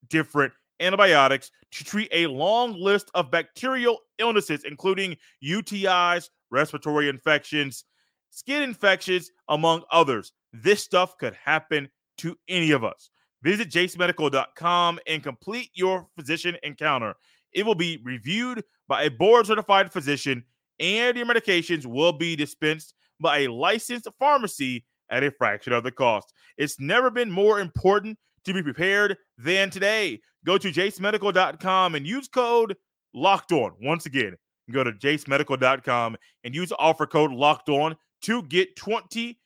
different 0.08 0.52
antibiotics 0.80 1.50
to 1.72 1.84
treat 1.84 2.08
a 2.12 2.26
long 2.26 2.74
list 2.74 3.10
of 3.14 3.30
bacterial 3.30 3.98
illnesses, 4.18 4.64
including 4.64 5.16
UTIs, 5.44 6.30
respiratory 6.50 7.08
infections, 7.08 7.84
skin 8.30 8.62
infections, 8.62 9.30
among 9.48 9.82
others. 9.90 10.32
This 10.52 10.82
stuff 10.82 11.16
could 11.18 11.34
happen 11.34 11.88
to 12.18 12.36
any 12.48 12.70
of 12.70 12.84
us. 12.84 13.10
Visit 13.42 13.70
jasemedical.com 13.70 14.98
and 15.06 15.22
complete 15.22 15.70
your 15.74 16.06
physician 16.16 16.56
encounter. 16.62 17.14
It 17.52 17.64
will 17.64 17.74
be 17.74 18.00
reviewed 18.02 18.64
by 18.88 19.04
a 19.04 19.10
board 19.10 19.46
certified 19.46 19.92
physician, 19.92 20.44
and 20.78 21.16
your 21.16 21.26
medications 21.26 21.86
will 21.86 22.12
be 22.12 22.36
dispensed 22.36 22.94
by 23.20 23.40
a 23.40 23.48
licensed 23.48 24.08
pharmacy 24.18 24.84
at 25.10 25.24
a 25.24 25.30
fraction 25.30 25.72
of 25.72 25.84
the 25.84 25.90
cost. 25.90 26.32
It's 26.56 26.80
never 26.80 27.10
been 27.10 27.30
more 27.30 27.60
important 27.60 28.18
to 28.44 28.54
be 28.54 28.62
prepared 28.62 29.16
than 29.38 29.70
today. 29.70 30.20
Go 30.44 30.58
to 30.58 30.70
jasemedical.com 30.70 31.94
and 31.94 32.06
use 32.06 32.28
code 32.28 32.76
locked 33.14 33.52
on. 33.52 33.72
Once 33.80 34.06
again, 34.06 34.36
go 34.70 34.84
to 34.84 34.92
jasemedical.com 34.92 36.16
and 36.44 36.54
use 36.54 36.72
offer 36.78 37.06
code 37.06 37.32
locked 37.32 37.68
on 37.68 37.96
to 38.22 38.42
get 38.44 38.76
$20 38.76 39.36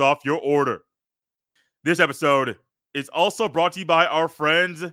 off 0.00 0.24
your 0.24 0.38
order. 0.38 0.82
This 1.84 2.00
episode 2.00 2.56
is 2.94 3.08
also 3.08 3.48
brought 3.48 3.72
to 3.72 3.80
you 3.80 3.86
by 3.86 4.06
our 4.06 4.28
friends 4.28 4.84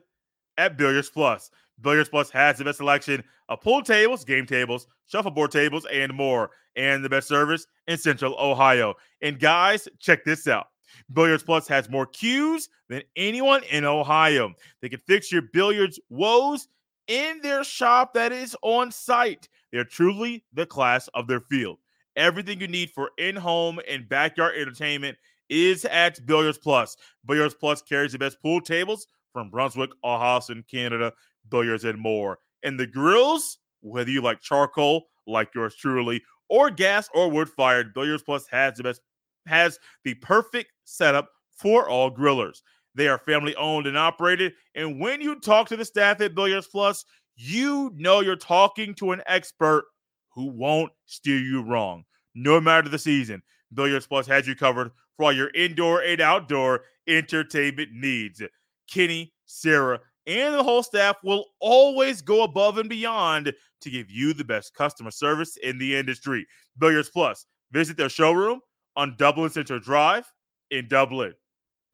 at 0.58 0.78
Billiards 0.78 1.10
Plus. 1.10 1.50
Billiards 1.82 2.10
Plus 2.10 2.30
has 2.32 2.58
the 2.58 2.66
best 2.66 2.78
selection 2.78 3.24
of 3.50 3.62
pool 3.62 3.82
tables, 3.82 4.26
game 4.26 4.46
tables, 4.46 4.88
shuffleboard 5.08 5.52
tables, 5.52 5.86
and 5.92 6.14
more, 6.14 6.50
and 6.76 7.04
the 7.04 7.10
best 7.10 7.28
service 7.28 7.68
in 7.88 7.98
Central 7.98 8.36
Ohio. 8.40 8.94
And 9.22 9.40
guys, 9.40 9.88
check 10.00 10.24
this 10.26 10.48
out. 10.48 10.68
Billiards 11.14 11.44
Plus 11.44 11.68
has 11.68 11.90
more 11.90 12.06
cues 12.06 12.70
than 12.90 13.04
anyone 13.16 13.64
in 13.72 13.86
Ohio. 13.86 14.54
They 14.82 14.90
can 14.90 15.02
fix 15.08 15.32
your 15.32 15.44
billiards 15.54 16.00
woes 16.10 16.68
in 17.08 17.40
their 17.42 17.64
shop 17.64 18.14
that 18.14 18.32
is 18.32 18.56
on 18.62 18.92
site. 18.92 19.48
They're 19.72 19.84
truly 19.84 20.44
the 20.54 20.66
class 20.66 21.08
of 21.14 21.28
their 21.28 21.42
field. 21.42 21.78
Everything 22.16 22.60
you 22.60 22.68
need 22.68 22.90
for 22.92 23.12
in 23.18 23.36
home 23.36 23.80
and 23.88 24.10
backyard 24.10 24.56
entertainment 24.58 25.18
is 25.50 25.86
at 25.86 26.26
Billiards 26.26 26.58
Plus. 26.58 26.98
Billiards 27.26 27.54
Plus 27.54 27.82
carries 27.82 28.12
the 28.12 28.18
best 28.18 28.42
pool 28.42 28.60
tables 28.60 29.08
from 29.34 29.50
Brunswick, 29.50 29.92
Ohio, 30.04 30.42
and 30.50 30.68
Canada, 30.68 31.14
billiards, 31.50 31.84
and 31.84 32.00
more. 32.00 32.40
And 32.64 32.80
the 32.80 32.88
grills, 32.88 33.58
whether 33.82 34.10
you 34.10 34.22
like 34.22 34.42
charcoal, 34.42 35.06
like 35.26 35.54
yours 35.54 35.76
truly, 35.76 36.22
or 36.50 36.70
gas 36.70 37.10
or 37.14 37.30
wood 37.30 37.50
fired, 37.50 37.94
Billiards 37.94 38.24
Plus 38.24 38.48
has 38.48 38.78
the 38.78 38.84
best 38.84 39.02
has 39.46 39.80
the 40.04 40.14
perfect 40.16 40.72
setup 40.84 41.30
for 41.52 41.88
all 41.88 42.12
grillers. 42.12 42.62
They 42.96 43.08
are 43.08 43.20
family 43.20 43.56
owned 43.56 43.88
and 43.88 43.98
operated. 43.98 44.54
And 44.76 45.00
when 45.00 45.22
you 45.22 45.40
talk 45.40 45.70
to 45.70 45.78
the 45.78 45.86
staff 45.86 46.20
at 46.20 46.36
Billiards 46.36 46.68
Plus, 46.68 47.06
you 47.36 47.92
know 47.96 48.22
you're 48.22 48.36
talking 48.36 48.94
to 48.96 49.12
an 49.12 49.22
expert 49.28 49.86
who 50.30 50.48
won't 50.48 50.92
steer 51.06 51.38
you 51.38 51.62
wrong, 51.62 52.04
no 52.36 52.60
matter 52.60 52.90
the 52.90 53.00
season. 53.00 53.42
Billiards 53.74 54.08
Plus 54.08 54.28
has 54.28 54.48
you 54.48 54.56
covered 54.56 54.92
for 55.16 55.26
all 55.26 55.32
your 55.32 55.50
indoor 55.52 56.02
and 56.02 56.22
outdoor 56.22 56.82
entertainment 57.08 57.90
needs. 57.94 58.42
Kenny, 58.90 59.34
Sarah, 59.46 60.00
and 60.28 60.54
the 60.54 60.64
whole 60.64 60.84
staff 60.84 61.16
will 61.24 61.46
always 61.60 62.22
go 62.22 62.44
above 62.44 62.78
and 62.78 62.90
beyond 62.90 63.54
to 63.82 63.90
give 63.90 64.12
you 64.12 64.34
the 64.34 64.44
best 64.44 64.76
customer 64.76 65.12
service 65.12 65.58
in 65.58 65.78
the 65.80 65.96
industry. 65.96 66.46
Billiards 66.78 67.10
Plus. 67.10 67.46
Visit 67.72 67.98
their 67.98 68.10
showroom 68.10 68.60
on 68.96 69.16
Dublin 69.18 69.50
Center 69.50 69.80
Drive 69.80 70.32
in 70.70 70.88
Dublin. 70.88 71.34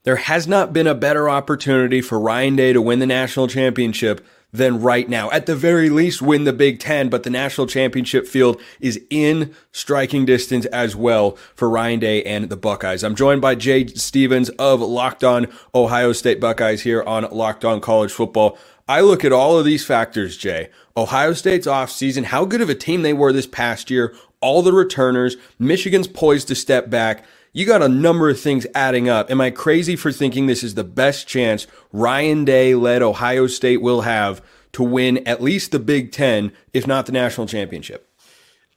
There 0.04 0.18
has 0.18 0.48
not 0.48 0.74
been 0.74 0.88
a 0.88 0.96
better 0.96 1.30
opportunity 1.30 2.02
for 2.02 2.20
Ryan 2.20 2.56
Day 2.56 2.74
to 2.74 2.82
win 2.82 3.00
the 3.00 3.06
national 3.06 3.48
championship 3.48 4.26
than 4.54 4.80
right 4.80 5.10
now. 5.10 5.30
At 5.32 5.48
the 5.48 5.56
very 5.56 5.90
least, 5.90 6.22
win 6.22 6.44
the 6.46 6.54
Big 6.54 6.80
Ten, 6.80 7.10
but 7.10 7.24
the 7.24 7.30
national 7.30 7.68
championship 7.68 8.28
field 8.28 8.62
is 8.80 9.02
in 9.10 9.54
striking 9.72 10.26
distance 10.26 10.66
as 10.68 10.96
well 10.96 11.32
for 11.56 11.70
Ryan 11.70 12.00
Day 12.00 12.24
and 12.24 12.50
the 12.50 12.56
Buckeyes. 12.56 13.04
I'm 13.04 13.16
joined 13.16 13.42
by 13.42 13.56
Jay 13.56 13.88
Stephens 13.88 14.50
of 14.52 14.80
Locked 14.80 15.24
On 15.24 15.48
Ohio 15.74 16.14
State 16.14 16.40
Buckeyes 16.40 16.84
here 16.84 17.04
on 17.04 17.24
Locked 17.32 17.66
On 17.66 17.82
College 17.82 18.12
Football. 18.12 18.58
I 18.88 19.02
look 19.02 19.26
at 19.26 19.32
all 19.34 19.58
of 19.58 19.66
these 19.66 19.86
factors, 19.86 20.38
Jay. 20.38 20.70
Ohio 20.96 21.34
State's 21.34 21.68
offseason, 21.68 22.26
how 22.26 22.46
good 22.46 22.62
of 22.62 22.70
a 22.70 22.76
team 22.76 23.02
they 23.02 23.14
were 23.14 23.34
this 23.34 23.48
past 23.48 23.90
year, 23.90 24.14
all 24.42 24.62
the 24.62 24.74
returners, 24.74 25.38
Michigan's 25.58 26.08
poised 26.08 26.50
to 26.50 26.56
step 26.56 26.90
back 26.90 27.26
you 27.54 27.68
got 27.68 27.84
a 27.84 27.88
number 27.88 28.30
of 28.30 28.40
things 28.40 28.66
adding 28.74 29.08
up. 29.08 29.30
Am 29.30 29.40
I 29.40 29.52
crazy 29.52 29.96
for 29.96 30.12
thinking 30.12 30.48
this 30.48 30.64
is 30.64 30.74
the 30.74 30.84
best 30.84 31.28
chance 31.28 31.68
Ryan 31.92 32.46
Day 32.46 32.74
led 32.74 33.04
Ohio 33.04 33.46
State 33.46 33.82
will 33.82 34.02
have 34.02 34.42
to 34.74 34.84
win 34.84 35.26
at 35.28 35.42
least 35.42 35.72
the 35.72 35.80
Big 35.80 36.12
Ten, 36.12 36.52
if 36.74 36.88
not 36.88 37.06
the 37.06 37.12
national 37.12 37.46
championship? 37.46 38.10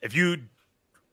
If 0.02 0.14
you 0.14 0.42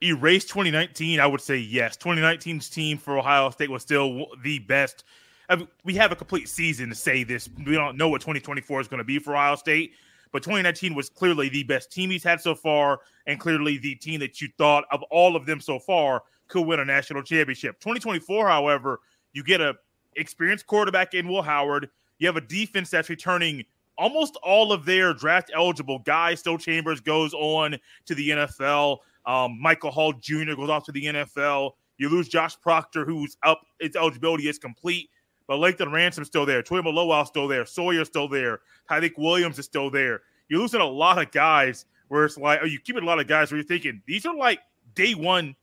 erase 0.04 0.44
2019, 0.44 1.22
I 1.22 1.26
would 1.26 1.40
say 1.40 1.56
yes. 1.56 1.96
2019's 1.96 2.70
team 2.70 2.98
for 2.98 3.18
Ohio 3.18 3.50
State 3.50 3.72
was 3.72 3.82
still 3.82 4.28
the 4.44 4.60
best. 4.60 5.06
I 5.48 5.56
mean, 5.56 5.70
we 5.86 5.96
have 5.96 6.12
a 6.12 6.18
complete 6.18 6.50
season 6.50 6.90
to 6.90 6.96
say 6.96 7.24
this. 7.24 7.50
We 7.66 7.74
don't 7.74 7.98
know 7.98 8.10
what 8.10 8.20
2024 8.20 8.82
is 8.82 8.88
going 8.90 8.98
to 8.98 9.06
be 9.06 9.20
for 9.20 9.34
Ohio 9.34 9.56
State, 9.56 9.94
but 10.34 10.44
2019 10.44 10.96
was 10.96 11.10
clearly 11.10 11.48
the 11.48 11.64
best 11.64 11.94
team 11.94 12.10
he's 12.10 12.24
had 12.24 12.42
so 12.42 12.56
far, 12.56 13.00
and 13.26 13.40
clearly 13.40 13.78
the 13.78 13.96
team 13.96 14.20
that 14.20 14.42
you 14.42 14.50
thought 14.58 14.84
of 14.92 15.02
all 15.04 15.38
of 15.38 15.46
them 15.46 15.62
so 15.62 15.80
far 15.80 16.24
could 16.54 16.68
win 16.68 16.80
a 16.80 16.86
national 16.86 17.24
championship. 17.24 17.80
2024, 17.80 18.48
however, 18.48 19.00
you 19.34 19.44
get 19.44 19.60
a 19.60 19.74
experienced 20.16 20.68
quarterback 20.68 21.16
in 21.16 21.28
Will 21.28 21.42
Howard. 21.42 21.90
You 22.20 22.28
have 22.28 22.38
a 22.38 22.42
defense 22.42 22.92
that's 22.92 23.10
returning 23.10 23.66
almost 23.98 24.38
all 24.44 24.72
of 24.72 24.86
their 24.86 25.16
draft 25.16 25.52
eligible 25.54 26.00
guys. 26.00 26.40
Steele 26.40 26.60
Chambers 26.60 27.02
goes 27.02 27.34
on 27.34 27.78
to 28.06 28.16
the 28.16 28.30
NFL. 28.30 29.00
Um, 29.26 29.60
Michael 29.60 29.90
Hall 29.90 30.14
Jr. 30.14 30.54
goes 30.56 30.70
off 30.70 30.86
to 30.86 30.92
the 30.92 31.06
NFL. 31.06 31.72
You 31.98 32.10
lose 32.10 32.30
Josh 32.30 32.60
Proctor, 32.62 33.04
who's 33.04 33.36
up, 33.42 33.62
Its 33.80 33.96
eligibility 33.96 34.48
is 34.48 34.60
complete. 34.60 35.10
But 35.48 35.58
Lathan 35.58 35.92
Ransom's 35.92 36.28
still 36.28 36.46
there. 36.46 36.62
Troy 36.62 36.82
Malowal's 36.82 37.30
still 37.30 37.48
there. 37.48 37.66
Sawyer's 37.66 38.08
still 38.08 38.28
there. 38.28 38.60
Tyleik 38.90 39.18
Williams 39.18 39.58
is 39.58 39.66
still 39.66 39.90
there. 39.90 40.22
You're 40.50 40.62
losing 40.62 40.82
a 40.82 40.86
lot 40.86 41.20
of 41.20 41.32
guys 41.32 41.86
where 42.10 42.26
it's 42.26 42.38
like, 42.38 42.60
oh, 42.62 42.66
you 42.66 42.80
keeping 42.80 43.04
a 43.04 43.06
lot 43.06 43.20
of 43.20 43.28
guys 43.28 43.52
where 43.52 43.58
you're 43.58 43.68
thinking 43.68 44.02
these 44.06 44.26
are 44.26 44.36
like 44.36 44.60
day 44.94 45.14
one 45.14 45.56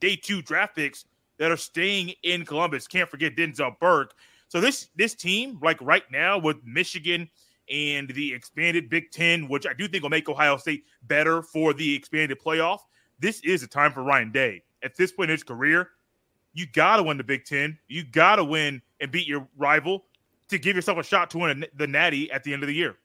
day 0.00 0.16
two 0.16 0.42
draft 0.42 0.76
picks 0.76 1.04
that 1.38 1.50
are 1.50 1.56
staying 1.56 2.14
in 2.22 2.44
Columbus. 2.44 2.86
Can't 2.86 3.08
forget 3.08 3.36
Denzel 3.36 3.78
Burke. 3.78 4.14
So 4.48 4.60
this 4.60 4.88
this 4.96 5.14
team, 5.14 5.58
like 5.62 5.80
right 5.80 6.04
now 6.10 6.38
with 6.38 6.56
Michigan 6.64 7.28
and 7.68 8.08
the 8.10 8.32
expanded 8.32 8.88
Big 8.88 9.10
Ten, 9.10 9.48
which 9.48 9.66
I 9.66 9.72
do 9.72 9.88
think 9.88 10.02
will 10.02 10.10
make 10.10 10.28
Ohio 10.28 10.56
State 10.56 10.84
better 11.02 11.42
for 11.42 11.74
the 11.74 11.94
expanded 11.94 12.38
playoff, 12.40 12.80
this 13.18 13.40
is 13.40 13.62
a 13.62 13.66
time 13.66 13.92
for 13.92 14.02
Ryan 14.02 14.30
Day. 14.30 14.62
At 14.82 14.96
this 14.96 15.12
point 15.12 15.30
in 15.30 15.34
his 15.34 15.42
career, 15.42 15.90
you 16.52 16.66
got 16.66 16.96
to 16.98 17.02
win 17.02 17.16
the 17.16 17.24
Big 17.24 17.44
Ten. 17.44 17.78
You 17.88 18.04
got 18.04 18.36
to 18.36 18.44
win 18.44 18.80
and 19.00 19.10
beat 19.10 19.26
your 19.26 19.48
rival 19.56 20.04
to 20.48 20.58
give 20.58 20.76
yourself 20.76 20.98
a 20.98 21.02
shot 21.02 21.28
to 21.30 21.38
win 21.38 21.66
the 21.74 21.86
Natty 21.86 22.30
at 22.30 22.44
the 22.44 22.52
end 22.52 22.62
of 22.62 22.68
the 22.68 22.74
year. 22.74 22.96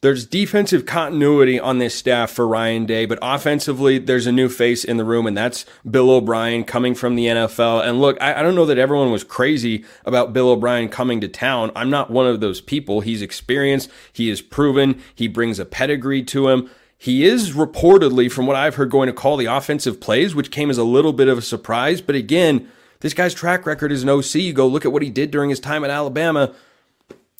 There's 0.00 0.24
defensive 0.24 0.86
continuity 0.86 1.58
on 1.58 1.78
this 1.78 1.92
staff 1.92 2.30
for 2.30 2.46
Ryan 2.46 2.86
Day, 2.86 3.04
but 3.04 3.18
offensively, 3.20 3.98
there's 3.98 4.28
a 4.28 4.32
new 4.32 4.48
face 4.48 4.84
in 4.84 4.96
the 4.96 5.04
room, 5.04 5.26
and 5.26 5.36
that's 5.36 5.66
Bill 5.90 6.12
O'Brien 6.12 6.62
coming 6.62 6.94
from 6.94 7.16
the 7.16 7.26
NFL. 7.26 7.84
And 7.84 8.00
look, 8.00 8.16
I, 8.20 8.38
I, 8.38 8.42
don't 8.44 8.54
know 8.54 8.66
that 8.66 8.78
everyone 8.78 9.10
was 9.10 9.24
crazy 9.24 9.84
about 10.04 10.32
Bill 10.32 10.50
O'Brien 10.50 10.88
coming 10.88 11.20
to 11.20 11.26
town. 11.26 11.72
I'm 11.74 11.90
not 11.90 12.12
one 12.12 12.28
of 12.28 12.38
those 12.38 12.60
people. 12.60 13.00
He's 13.00 13.22
experienced, 13.22 13.90
he 14.12 14.30
is 14.30 14.40
proven, 14.40 15.02
he 15.16 15.26
brings 15.26 15.58
a 15.58 15.64
pedigree 15.64 16.22
to 16.26 16.48
him. 16.48 16.70
He 16.96 17.24
is 17.24 17.54
reportedly, 17.54 18.30
from 18.30 18.46
what 18.46 18.54
I've 18.54 18.76
heard, 18.76 18.92
going 18.92 19.08
to 19.08 19.12
call 19.12 19.36
the 19.36 19.46
offensive 19.46 20.00
plays, 20.00 20.32
which 20.32 20.52
came 20.52 20.70
as 20.70 20.78
a 20.78 20.84
little 20.84 21.12
bit 21.12 21.26
of 21.26 21.38
a 21.38 21.42
surprise. 21.42 22.00
But 22.00 22.14
again, 22.14 22.68
this 23.00 23.14
guy's 23.14 23.34
track 23.34 23.66
record 23.66 23.90
is 23.90 24.04
an 24.04 24.10
OC. 24.10 24.36
You 24.36 24.52
go 24.52 24.68
look 24.68 24.84
at 24.84 24.92
what 24.92 25.02
he 25.02 25.10
did 25.10 25.32
during 25.32 25.50
his 25.50 25.58
time 25.58 25.82
at 25.82 25.90
Alabama. 25.90 26.54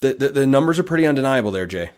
The, 0.01 0.13
the, 0.13 0.29
the 0.29 0.47
numbers 0.47 0.77
are 0.77 0.83
pretty 0.83 1.05
undeniable 1.07 1.51
there, 1.51 1.65
Jay 1.65 1.91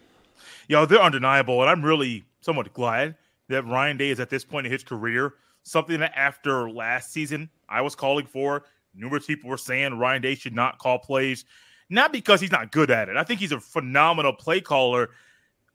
you 0.67 0.76
know, 0.76 0.86
they're 0.86 1.02
undeniable. 1.02 1.62
And 1.62 1.69
I'm 1.69 1.84
really 1.84 2.24
somewhat 2.41 2.74
glad 2.74 3.15
that 3.50 3.65
Ryan 3.67 3.97
Day 3.97 4.10
is 4.10 4.19
at 4.19 4.30
this 4.30 4.45
point 4.45 4.65
in 4.65 4.71
his 4.71 4.84
career. 4.84 5.34
Something 5.63 6.00
that 6.00 6.13
after 6.15 6.69
last 6.69 7.12
season 7.12 7.50
I 7.69 7.82
was 7.82 7.95
calling 7.95 8.26
for. 8.26 8.63
Numerous 8.93 9.26
people 9.26 9.50
were 9.50 9.58
saying 9.58 9.97
Ryan 9.97 10.21
Day 10.21 10.36
should 10.36 10.56
not 10.56 10.78
call 10.80 11.00
plays. 11.00 11.45
not 11.89 12.13
because 12.13 12.39
he's 12.39 12.52
not 12.52 12.71
good 12.71 12.89
at 12.89 13.10
it. 13.10 13.17
I 13.17 13.24
think 13.24 13.39
he's 13.39 13.52
a 13.52 13.60
phenomenal 13.60 14.34
play 14.34 14.62
caller. 14.62 15.10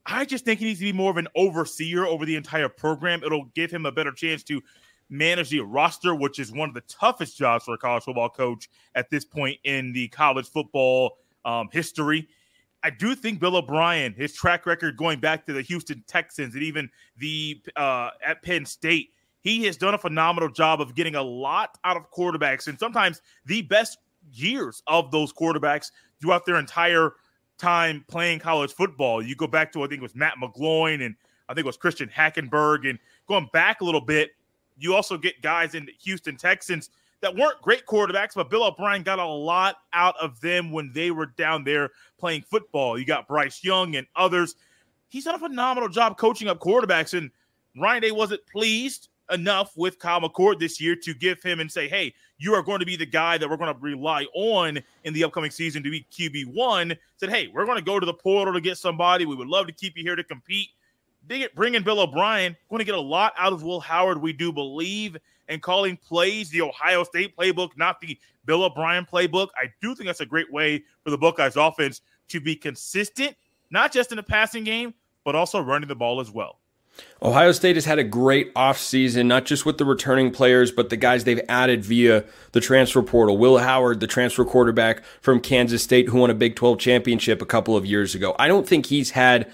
I 0.07 0.25
just 0.25 0.45
think 0.45 0.61
he 0.61 0.67
needs 0.67 0.79
to 0.79 0.87
be 0.87 0.93
more 0.93 1.11
of 1.11 1.19
an 1.19 1.29
overseer 1.37 2.07
over 2.07 2.25
the 2.25 2.37
entire 2.37 2.69
program. 2.69 3.23
It'll 3.23 3.51
give 3.55 3.71
him 3.71 3.87
a 3.87 3.93
better 3.93 4.13
chance 4.13 4.43
to 4.45 4.63
manage 5.11 5.51
the 5.51 5.61
roster, 5.61 6.15
which 6.15 6.39
is 6.39 6.51
one 6.53 6.69
of 6.69 6.75
the 6.75 6.81
toughest 6.83 7.37
jobs 7.37 7.65
for 7.65 7.75
a 7.75 7.79
college 7.79 8.05
football 8.05 8.31
coach 8.31 8.69
at 8.95 9.11
this 9.11 9.25
point 9.25 9.59
in 9.65 9.93
the 9.93 10.09
college 10.09 10.49
football 10.49 11.19
um, 11.45 11.69
history. 11.71 12.29
I 12.87 12.91
do 12.91 13.17
think 13.17 13.41
Bill 13.41 13.57
O'Brien, 13.57 14.15
his 14.15 14.33
track 14.33 14.65
record 14.65 14.97
going 14.97 15.19
back 15.19 15.45
to 15.47 15.53
the 15.53 15.61
Houston 15.63 16.05
Texans 16.07 16.55
and 16.55 16.63
even 16.63 16.89
the 17.17 17.61
uh, 17.75 18.11
at 18.25 18.45
Penn 18.45 18.65
State, 18.65 19.11
he 19.41 19.65
has 19.65 19.77
done 19.77 19.95
a 19.95 19.99
phenomenal 19.99 20.49
job 20.49 20.81
of 20.81 20.95
getting 20.95 21.17
a 21.17 21.23
lot 21.23 21.79
out 21.83 21.97
of 21.97 22.09
quarterbacks 22.13 22.69
and 22.69 22.79
sometimes 22.79 23.23
the 23.45 23.63
best 23.63 23.99
years 24.33 24.85
of 24.87 25.11
those 25.11 25.33
quarterbacks 25.33 25.91
throughout 26.21 26.47
their 26.47 26.61
entire 26.61 27.15
time 27.59 28.05
playing 28.07 28.39
college 28.39 28.73
football. 28.73 29.21
You 29.21 29.35
go 29.35 29.49
back 29.49 29.73
to 29.73 29.83
I 29.83 29.89
think 29.89 29.99
it 29.99 30.03
was 30.03 30.15
Matt 30.15 30.35
McGloin 30.41 31.05
and 31.05 31.17
I 31.49 31.55
think 31.55 31.65
it 31.65 31.67
was 31.67 31.77
Christian 31.77 32.09
Hackenberg 32.09 32.89
and 32.89 33.01
going 33.27 33.49
back 33.53 33.81
a 33.81 33.85
little 33.85 34.01
bit, 34.01 34.31
you 34.79 34.95
also 34.95 35.19
get 35.19 35.43
guys 35.43 35.75
in 35.75 35.89
Houston 36.05 36.37
Texans 36.37 36.91
that 37.23 37.35
weren't 37.35 37.61
great 37.63 37.87
quarterbacks, 37.87 38.35
but 38.35 38.51
Bill 38.51 38.65
O'Brien 38.65 39.03
got 39.03 39.19
a 39.19 39.27
lot 39.27 39.77
out 39.93 40.17
of 40.21 40.41
them 40.41 40.71
when 40.71 40.93
they 40.93 41.11
were 41.11 41.27
down 41.27 41.65
there 41.65 41.91
playing 42.19 42.43
football. 42.43 42.99
You 42.99 43.05
got 43.05 43.29
Bryce 43.29 43.65
Young 43.65 43.97
and 43.97 44.07
others. 44.15 44.55
He's 45.09 45.25
done 45.25 45.35
a 45.35 45.39
phenomenal 45.39 45.89
job 45.89 46.19
coaching 46.19 46.49
up 46.49 46.61
quarterbacks, 46.61 47.17
and 47.17 47.31
Ryan 47.77 48.03
Day 48.03 48.11
wasn't 48.11 48.47
pleased 48.47 49.09
enough 49.31 49.73
with 49.77 49.99
Kyle 49.99 50.21
McCord 50.21 50.59
this 50.59 50.81
year 50.81 50.97
to 51.03 51.15
give 51.15 51.43
him 51.43 51.61
and 51.61 51.71
say, 51.71 51.89
hey, 51.89 52.15
you 52.39 52.55
are 52.55 52.63
going 52.63 52.81
to 52.81 52.87
be 52.87 52.97
the 52.97 53.07
guy 53.07 53.39
that 53.39 53.49
we're 53.49 53.57
going 53.57 53.75
to 53.75 53.81
rely 53.81 54.25
on 54.35 54.79
in 55.05 55.15
the 55.15 55.25
upcoming 55.25 55.51
season 55.51 55.83
to 55.83 55.91
be 55.91 56.07
QB1. 56.13 56.97
Said, 57.17 57.31
hey, 57.31 57.49
we're 57.53 57.65
going 57.65 57.79
to 57.79 57.85
go 57.85 57.99
to 57.99 58.07
the 58.07 58.15
portal 58.15 58.55
to 58.55 58.61
get 58.61 58.79
somebody. 58.79 59.25
We 59.25 59.35
would 59.35 59.49
love 59.49 59.67
to 59.67 59.73
keep 59.73 59.97
you 59.97 60.03
here 60.03 60.17
to 60.17 60.25
compete. 60.25 60.69
Bring 61.55 61.75
in 61.75 61.83
Bill 61.83 62.01
O'Brien, 62.01 62.57
going 62.71 62.79
to 62.79 62.85
get 62.85 62.95
a 62.95 63.01
lot 63.01 63.33
out 63.39 63.53
of 63.53 63.63
Will 63.63 63.81
Howard, 63.81 64.21
we 64.21 64.33
do 64.33 64.53
believe, 64.53 65.17
and 65.49 65.63
calling 65.63 65.97
plays 65.97 66.51
the 66.51 66.63
Ohio 66.63 67.05
State 67.05 67.37
playbook, 67.37 67.71
not 67.77 68.01
the 68.01 68.19
Bill 68.45 68.65
O'Brien 68.65 69.05
playbook. 69.05 69.49
I 69.57 69.73
do 69.81 69.95
think 69.95 70.07
that's 70.07 70.21
a 70.21 70.27
great 70.27 70.53
way 70.53 70.85
for 71.05 71.11
the 71.11 71.19
Buckeyes 71.19 71.57
offense 71.57 72.01
to 72.29 72.41
be 72.41 72.57
consistent, 72.57 73.37
not 73.71 73.93
just 73.93 74.13
in 74.13 74.17
the 74.17 74.23
passing 74.23 74.65
game, 74.65 74.95
but 75.25 75.35
also 75.35 75.61
running 75.61 75.89
the 75.89 75.97
ball 75.97 76.21
as 76.21 76.31
well. 76.31 76.61
Ohio 77.23 77.53
State 77.53 77.77
has 77.77 77.85
had 77.85 77.99
a 77.99 78.05
great 78.05 78.55
offseason, 78.55 79.27
not 79.27 79.45
just 79.45 79.67
with 79.67 79.79
the 79.79 79.85
returning 79.85 80.31
players, 80.31 80.71
but 80.71 80.89
the 80.89 80.97
guys 80.97 81.25
they've 81.25 81.41
added 81.49 81.85
via 81.85 82.25
the 82.53 82.61
transfer 82.61 83.03
portal. 83.03 83.37
Will 83.37 83.59
Howard, 83.59 84.01
the 84.01 84.07
transfer 84.07 84.45
quarterback 84.45 85.05
from 85.21 85.41
Kansas 85.41 85.83
State, 85.83 86.09
who 86.09 86.19
won 86.19 86.31
a 86.31 86.35
Big 86.35 86.57
12 86.57 86.79
championship 86.79 87.43
a 87.43 87.47
couple 87.47 87.77
of 87.77 87.85
years 87.85 88.15
ago. 88.15 88.35
I 88.39 88.49
don't 88.49 88.67
think 88.67 88.87
he's 88.87 89.11
had 89.11 89.53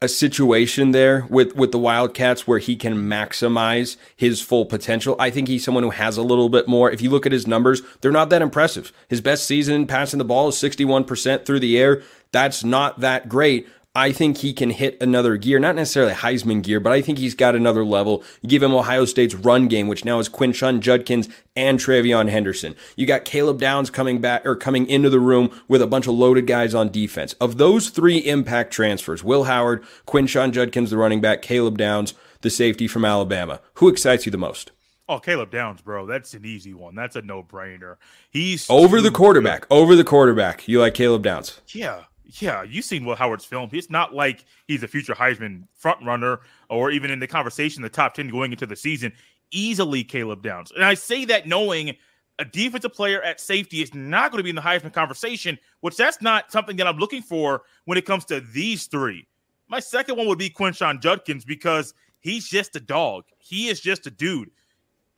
a 0.00 0.08
situation 0.08 0.92
there 0.92 1.26
with, 1.28 1.56
with 1.56 1.72
the 1.72 1.78
Wildcats 1.78 2.46
where 2.46 2.60
he 2.60 2.76
can 2.76 2.94
maximize 2.94 3.96
his 4.16 4.40
full 4.40 4.64
potential. 4.64 5.16
I 5.18 5.30
think 5.30 5.48
he's 5.48 5.64
someone 5.64 5.82
who 5.82 5.90
has 5.90 6.16
a 6.16 6.22
little 6.22 6.48
bit 6.48 6.68
more. 6.68 6.90
If 6.90 7.02
you 7.02 7.10
look 7.10 7.26
at 7.26 7.32
his 7.32 7.48
numbers, 7.48 7.82
they're 8.00 8.12
not 8.12 8.30
that 8.30 8.42
impressive. 8.42 8.92
His 9.08 9.20
best 9.20 9.44
season 9.44 9.86
passing 9.86 10.18
the 10.18 10.24
ball 10.24 10.48
is 10.48 10.54
61% 10.54 11.44
through 11.44 11.60
the 11.60 11.78
air. 11.78 12.02
That's 12.30 12.62
not 12.62 13.00
that 13.00 13.28
great. 13.28 13.66
I 13.94 14.12
think 14.12 14.38
he 14.38 14.52
can 14.52 14.70
hit 14.70 14.96
another 15.00 15.36
gear, 15.36 15.58
not 15.58 15.74
necessarily 15.74 16.12
Heisman 16.12 16.62
gear, 16.62 16.78
but 16.78 16.92
I 16.92 17.02
think 17.02 17.18
he's 17.18 17.34
got 17.34 17.56
another 17.56 17.84
level. 17.84 18.22
You 18.42 18.48
give 18.48 18.62
him 18.62 18.74
Ohio 18.74 19.04
State's 19.06 19.34
run 19.34 19.66
game, 19.66 19.88
which 19.88 20.04
now 20.04 20.18
is 20.18 20.28
Quinshon 20.28 20.80
Judkins 20.80 21.28
and 21.56 21.78
TreVeyon 21.78 22.28
Henderson. 22.28 22.76
You 22.96 23.06
got 23.06 23.24
Caleb 23.24 23.58
Downs 23.58 23.90
coming 23.90 24.20
back 24.20 24.46
or 24.46 24.54
coming 24.54 24.86
into 24.86 25.10
the 25.10 25.18
room 25.18 25.50
with 25.66 25.82
a 25.82 25.86
bunch 25.86 26.06
of 26.06 26.14
loaded 26.14 26.46
guys 26.46 26.74
on 26.74 26.92
defense. 26.92 27.32
Of 27.34 27.58
those 27.58 27.88
three 27.88 28.18
impact 28.18 28.72
transfers, 28.72 29.24
Will 29.24 29.44
Howard, 29.44 29.82
Quinshon 30.06 30.52
Judkins, 30.52 30.90
the 30.90 30.96
running 30.96 31.20
back, 31.20 31.42
Caleb 31.42 31.78
Downs, 31.78 32.14
the 32.42 32.50
safety 32.50 32.86
from 32.86 33.04
Alabama, 33.04 33.60
who 33.74 33.88
excites 33.88 34.26
you 34.26 34.30
the 34.30 34.38
most? 34.38 34.70
Oh, 35.08 35.18
Caleb 35.18 35.50
Downs, 35.50 35.80
bro. 35.80 36.06
That's 36.06 36.34
an 36.34 36.44
easy 36.44 36.74
one. 36.74 36.94
That's 36.94 37.16
a 37.16 37.22
no 37.22 37.42
brainer. 37.42 37.96
He's 38.30 38.68
over 38.68 39.00
the 39.00 39.10
quarterback. 39.10 39.66
Over 39.70 39.96
the 39.96 40.04
quarterback. 40.04 40.68
You 40.68 40.80
like 40.80 40.94
Caleb 40.94 41.22
Downs? 41.22 41.60
Yeah 41.68 42.02
yeah, 42.28 42.62
you've 42.62 42.84
seen 42.84 43.04
Will 43.04 43.16
Howard's 43.16 43.44
film. 43.44 43.70
It's 43.72 43.90
not 43.90 44.14
like 44.14 44.44
he's 44.66 44.82
a 44.82 44.88
future 44.88 45.14
Heisman 45.14 45.64
front 45.74 46.04
runner 46.04 46.40
or 46.68 46.90
even 46.90 47.10
in 47.10 47.20
the 47.20 47.26
conversation, 47.26 47.82
the 47.82 47.88
top 47.88 48.14
10 48.14 48.28
going 48.28 48.52
into 48.52 48.66
the 48.66 48.76
season. 48.76 49.12
Easily 49.50 50.04
Caleb 50.04 50.42
Downs. 50.42 50.70
And 50.72 50.84
I 50.84 50.92
say 50.92 51.24
that 51.24 51.48
knowing 51.48 51.96
a 52.38 52.44
defensive 52.44 52.92
player 52.92 53.22
at 53.22 53.40
safety 53.40 53.80
is 53.80 53.94
not 53.94 54.30
going 54.30 54.38
to 54.38 54.44
be 54.44 54.50
in 54.50 54.56
the 54.56 54.62
Heisman 54.62 54.92
conversation, 54.92 55.58
which 55.80 55.96
that's 55.96 56.20
not 56.20 56.52
something 56.52 56.76
that 56.76 56.86
I'm 56.86 56.98
looking 56.98 57.22
for 57.22 57.62
when 57.86 57.96
it 57.96 58.04
comes 58.04 58.26
to 58.26 58.40
these 58.40 58.86
three. 58.86 59.26
My 59.68 59.80
second 59.80 60.16
one 60.16 60.28
would 60.28 60.38
be 60.38 60.50
Quinshon 60.50 61.00
Judkins 61.00 61.44
because 61.44 61.94
he's 62.20 62.46
just 62.46 62.76
a 62.76 62.80
dog. 62.80 63.24
He 63.38 63.68
is 63.68 63.80
just 63.80 64.06
a 64.06 64.10
dude. 64.10 64.50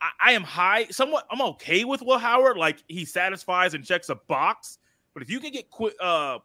I, 0.01 0.11
I 0.21 0.33
am 0.33 0.43
high, 0.43 0.87
somewhat, 0.87 1.27
I'm 1.31 1.43
okay 1.43 1.85
with 1.85 2.03
Will 2.03 2.19
Howard. 2.19 2.57
Like 2.57 2.85
he 2.87 3.05
satisfies 3.05 3.75
and 3.75 3.85
checks 3.85 4.09
a 4.11 4.15
box. 4.15 4.79
But 5.13 5.25
if 5.25 5.31
you 5.31 5.41
can 5.41 5.51
get 5.51 5.67
uh, 6.01 6.39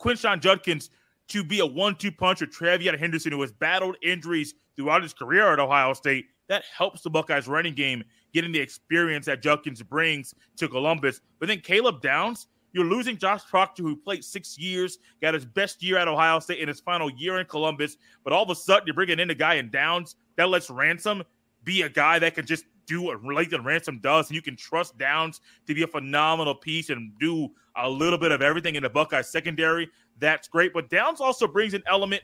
Quinshon 0.00 0.40
Judkins 0.40 0.90
to 1.28 1.44
be 1.44 1.60
a 1.60 1.66
one-two 1.66 2.10
punch 2.10 2.40
with 2.40 2.50
TreVeyon 2.50 2.98
Henderson, 2.98 3.32
who 3.32 3.40
has 3.42 3.52
battled 3.52 3.96
injuries 4.02 4.54
throughout 4.76 5.02
his 5.02 5.12
career 5.12 5.52
at 5.52 5.60
Ohio 5.60 5.92
State. 5.92 6.26
That 6.48 6.64
helps 6.76 7.02
the 7.02 7.10
Buckeyes 7.10 7.46
running 7.46 7.74
game, 7.74 8.02
getting 8.32 8.50
the 8.50 8.58
experience 8.58 9.26
that 9.26 9.42
Judkins 9.42 9.82
brings 9.82 10.34
to 10.56 10.68
Columbus. 10.68 11.20
But 11.38 11.46
then 11.46 11.60
Caleb 11.60 12.02
Downs, 12.02 12.48
you're 12.72 12.84
losing 12.84 13.16
Josh 13.16 13.44
Proctor, 13.46 13.84
who 13.84 13.94
played 13.94 14.24
six 14.24 14.58
years, 14.58 14.98
got 15.22 15.34
his 15.34 15.44
best 15.44 15.82
year 15.82 15.98
at 15.98 16.08
Ohio 16.08 16.40
State 16.40 16.58
in 16.58 16.66
his 16.66 16.80
final 16.80 17.10
year 17.10 17.38
in 17.38 17.46
Columbus. 17.46 17.96
But 18.24 18.32
all 18.32 18.42
of 18.42 18.50
a 18.50 18.56
sudden, 18.56 18.86
you're 18.86 18.94
bringing 18.94 19.20
in 19.20 19.30
a 19.30 19.34
guy 19.34 19.54
in 19.54 19.70
Downs 19.70 20.16
that 20.36 20.48
lets 20.48 20.70
Ransom 20.70 21.22
be 21.62 21.82
a 21.82 21.88
guy 21.88 22.18
that 22.18 22.34
can 22.34 22.46
just 22.46 22.64
do 22.90 23.02
what 23.02 23.22
Lathan 23.22 23.64
Ransom 23.64 24.00
does, 24.00 24.28
and 24.28 24.34
you 24.34 24.42
can 24.42 24.56
trust 24.56 24.98
Downs 24.98 25.40
to 25.68 25.74
be 25.74 25.82
a 25.82 25.86
phenomenal 25.86 26.56
piece 26.56 26.90
and 26.90 27.16
do 27.20 27.48
a 27.76 27.88
little 27.88 28.18
bit 28.18 28.32
of 28.32 28.42
everything 28.42 28.74
in 28.74 28.82
the 28.82 28.90
Buckeye 28.90 29.22
secondary. 29.22 29.88
That's 30.18 30.48
great. 30.48 30.72
But 30.74 30.90
Downs 30.90 31.20
also 31.20 31.46
brings 31.46 31.72
an 31.72 31.84
element 31.86 32.22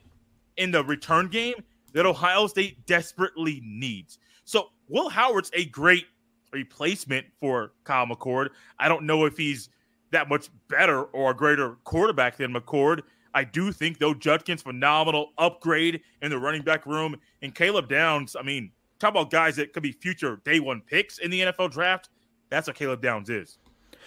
in 0.57 0.73
the 0.73 0.83
return 0.83 1.29
game 1.29 1.55
that 1.93 2.05
Ohio 2.05 2.49
State 2.49 2.85
desperately 2.85 3.63
needs. 3.65 4.19
So 4.45 4.71
Will 4.89 5.09
Howard's 5.09 5.53
a 5.55 5.67
great 5.67 6.07
replacement 6.53 7.27
for 7.39 7.73
Kyle 7.85 8.07
McCord. 8.07 8.49
I 8.81 8.89
don't 8.89 9.05
know 9.05 9.25
if 9.25 9.37
he's 9.37 9.69
that 10.11 10.29
much 10.29 10.49
better 10.69 11.05
or 11.05 11.31
a 11.31 11.35
greater 11.35 11.77
quarterback 11.85 12.37
than 12.37 12.53
McCord. 12.53 13.03
I 13.35 13.45
do 13.45 13.71
think 13.71 13.99
though 13.99 14.15
Judkins 14.15 14.63
phenomenal 14.63 15.31
upgrade 15.39 16.01
in 16.23 16.31
the 16.31 16.39
running 16.39 16.63
back 16.63 16.87
room 16.87 17.17
and 17.43 17.55
Caleb 17.55 17.89
Downs. 17.89 18.35
I 18.35 18.43
mean, 18.43 18.73
talk 18.99 19.11
about 19.11 19.31
guys 19.31 19.57
that 19.57 19.73
could 19.73 19.83
be 19.83 19.93
future 19.93 20.41
day 20.45 20.61
one 20.61 20.83
picks 20.87 21.19
in 21.19 21.31
the 21.31 21.41
NFL 21.41 21.73
draft. 21.73 22.09
That's 22.51 22.67
what 22.67 22.77
Caleb 22.77 23.03
Downs 23.03 23.31
is. 23.31 23.59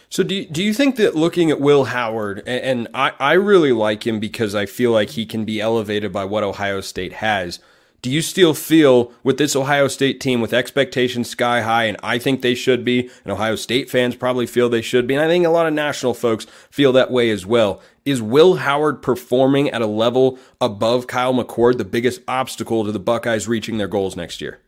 So 0.10 0.24
do 0.24 0.34
you, 0.34 0.46
do 0.46 0.64
you 0.64 0.74
think 0.74 0.96
that 0.96 1.16
looking 1.16 1.52
at 1.52 1.60
Will 1.60 1.86
Howard 1.86 2.40
and, 2.40 2.48
and 2.48 2.88
I, 2.94 3.14
I 3.20 3.34
really 3.34 3.72
like 3.72 4.08
him 4.08 4.20
because 4.20 4.56
I 4.56 4.66
feel 4.66 4.92
like 4.92 5.12
he 5.12 5.26
can 5.26 5.46
be 5.46 5.62
elevated 5.62 6.12
by 6.12 6.26
what 6.26 6.44
Ohio 6.44 6.82
State 6.82 7.14
has. 7.14 7.60
Do 8.02 8.10
you 8.10 8.22
still 8.22 8.54
feel 8.54 9.12
with 9.24 9.38
this 9.38 9.58
Ohio 9.58 9.90
State 9.90 10.22
team 10.22 10.40
with 10.40 10.54
expectations 10.54 11.30
sky 11.30 11.62
high, 11.62 11.84
and 11.84 11.98
I 12.02 12.18
think 12.18 12.42
they 12.42 12.56
should 12.56 12.86
be, 12.86 13.10
and 13.26 13.34
Ohio 13.34 13.58
State 13.58 13.90
fans 13.90 14.16
probably 14.16 14.48
feel 14.48 14.70
they 14.70 14.82
should 14.82 15.06
be, 15.06 15.16
and 15.16 15.24
I 15.24 15.28
think 15.28 15.46
a 15.46 15.50
lot 15.50 15.68
of 15.68 15.74
national 15.74 16.14
folks 16.14 16.48
feel 16.72 16.94
that 16.94 17.12
way 17.12 17.30
as 17.30 17.46
well. 17.46 17.82
Is 18.06 18.22
Will 18.22 18.56
Howard 18.56 19.02
performing 19.02 19.70
at 19.70 19.82
a 19.82 19.86
level 19.86 20.40
above 20.62 21.08
Kyle 21.08 21.34
McCord 21.34 21.78
the 21.78 21.84
biggest 21.84 22.22
obstacle 22.26 22.86
to 22.86 22.92
the 22.94 23.00
Buckeyes 23.00 23.50
reaching 23.50 23.78
their 23.78 23.90
goals 23.90 24.16
next 24.16 24.40
year? 24.40 24.62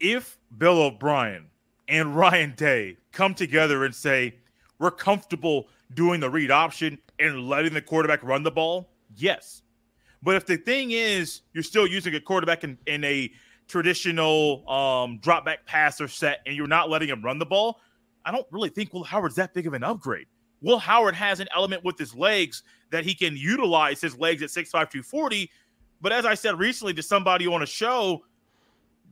If 0.00 0.38
Bill 0.56 0.82
O'Brien 0.82 1.46
and 1.88 2.16
Ryan 2.16 2.54
Day 2.56 2.96
come 3.12 3.34
together 3.34 3.84
and 3.84 3.94
say, 3.94 4.34
we're 4.78 4.90
comfortable 4.90 5.68
doing 5.94 6.20
the 6.20 6.28
read 6.28 6.50
option 6.50 6.98
and 7.18 7.48
letting 7.48 7.72
the 7.72 7.80
quarterback 7.80 8.22
run 8.22 8.42
the 8.42 8.50
ball, 8.50 8.90
yes. 9.16 9.62
But 10.22 10.36
if 10.36 10.46
the 10.46 10.56
thing 10.56 10.90
is 10.90 11.42
you're 11.52 11.62
still 11.62 11.86
using 11.86 12.14
a 12.14 12.20
quarterback 12.20 12.64
in, 12.64 12.76
in 12.86 13.04
a 13.04 13.30
traditional 13.68 14.68
um, 14.68 15.18
drop 15.18 15.44
back 15.44 15.66
passer 15.66 16.08
set 16.08 16.40
and 16.46 16.56
you're 16.56 16.66
not 16.66 16.90
letting 16.90 17.08
him 17.08 17.22
run 17.22 17.38
the 17.38 17.46
ball, 17.46 17.80
I 18.24 18.32
don't 18.32 18.46
really 18.50 18.68
think 18.68 18.92
Will 18.92 19.04
Howard's 19.04 19.36
that 19.36 19.54
big 19.54 19.66
of 19.66 19.74
an 19.74 19.84
upgrade. 19.84 20.26
Will 20.60 20.78
Howard 20.78 21.14
has 21.14 21.40
an 21.40 21.48
element 21.54 21.84
with 21.84 21.98
his 21.98 22.14
legs 22.14 22.62
that 22.90 23.04
he 23.04 23.14
can 23.14 23.36
utilize 23.36 24.00
his 24.00 24.18
legs 24.18 24.42
at 24.42 24.48
6'5, 24.48 24.70
240. 24.70 25.50
But 26.00 26.12
as 26.12 26.24
I 26.26 26.34
said 26.34 26.58
recently 26.58 26.94
to 26.94 27.02
somebody 27.02 27.46
on 27.46 27.62
a 27.62 27.66
show, 27.66 28.24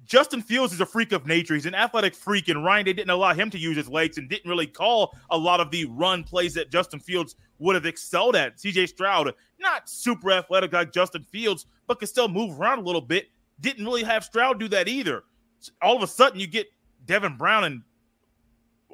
Justin 0.04 0.42
Fields 0.42 0.72
is 0.72 0.80
a 0.80 0.86
freak 0.86 1.12
of 1.12 1.26
nature. 1.26 1.54
He's 1.54 1.66
an 1.66 1.74
athletic 1.74 2.14
freak, 2.14 2.48
and 2.48 2.64
Ryan 2.64 2.84
Day 2.84 2.92
didn't 2.92 3.10
allow 3.10 3.32
him 3.32 3.50
to 3.50 3.58
use 3.58 3.76
his 3.76 3.88
legs 3.88 4.18
and 4.18 4.28
didn't 4.28 4.48
really 4.48 4.66
call 4.66 5.16
a 5.30 5.38
lot 5.38 5.60
of 5.60 5.70
the 5.70 5.86
run 5.86 6.24
plays 6.24 6.54
that 6.54 6.70
Justin 6.70 7.00
Fields 7.00 7.36
would 7.58 7.74
have 7.74 7.86
excelled 7.86 8.36
at. 8.36 8.56
CJ 8.58 8.88
Stroud, 8.88 9.32
not 9.58 9.88
super 9.88 10.32
athletic 10.32 10.72
like 10.72 10.92
Justin 10.92 11.22
Fields, 11.22 11.66
but 11.86 11.98
could 11.98 12.08
still 12.08 12.28
move 12.28 12.60
around 12.60 12.78
a 12.78 12.82
little 12.82 13.00
bit. 13.00 13.28
Didn't 13.60 13.84
really 13.84 14.02
have 14.02 14.24
Stroud 14.24 14.60
do 14.60 14.68
that 14.68 14.88
either. 14.88 15.24
All 15.80 15.96
of 15.96 16.02
a 16.02 16.06
sudden, 16.06 16.38
you 16.40 16.46
get 16.46 16.66
Devin 17.06 17.36
Brown 17.36 17.64
and 17.64 17.82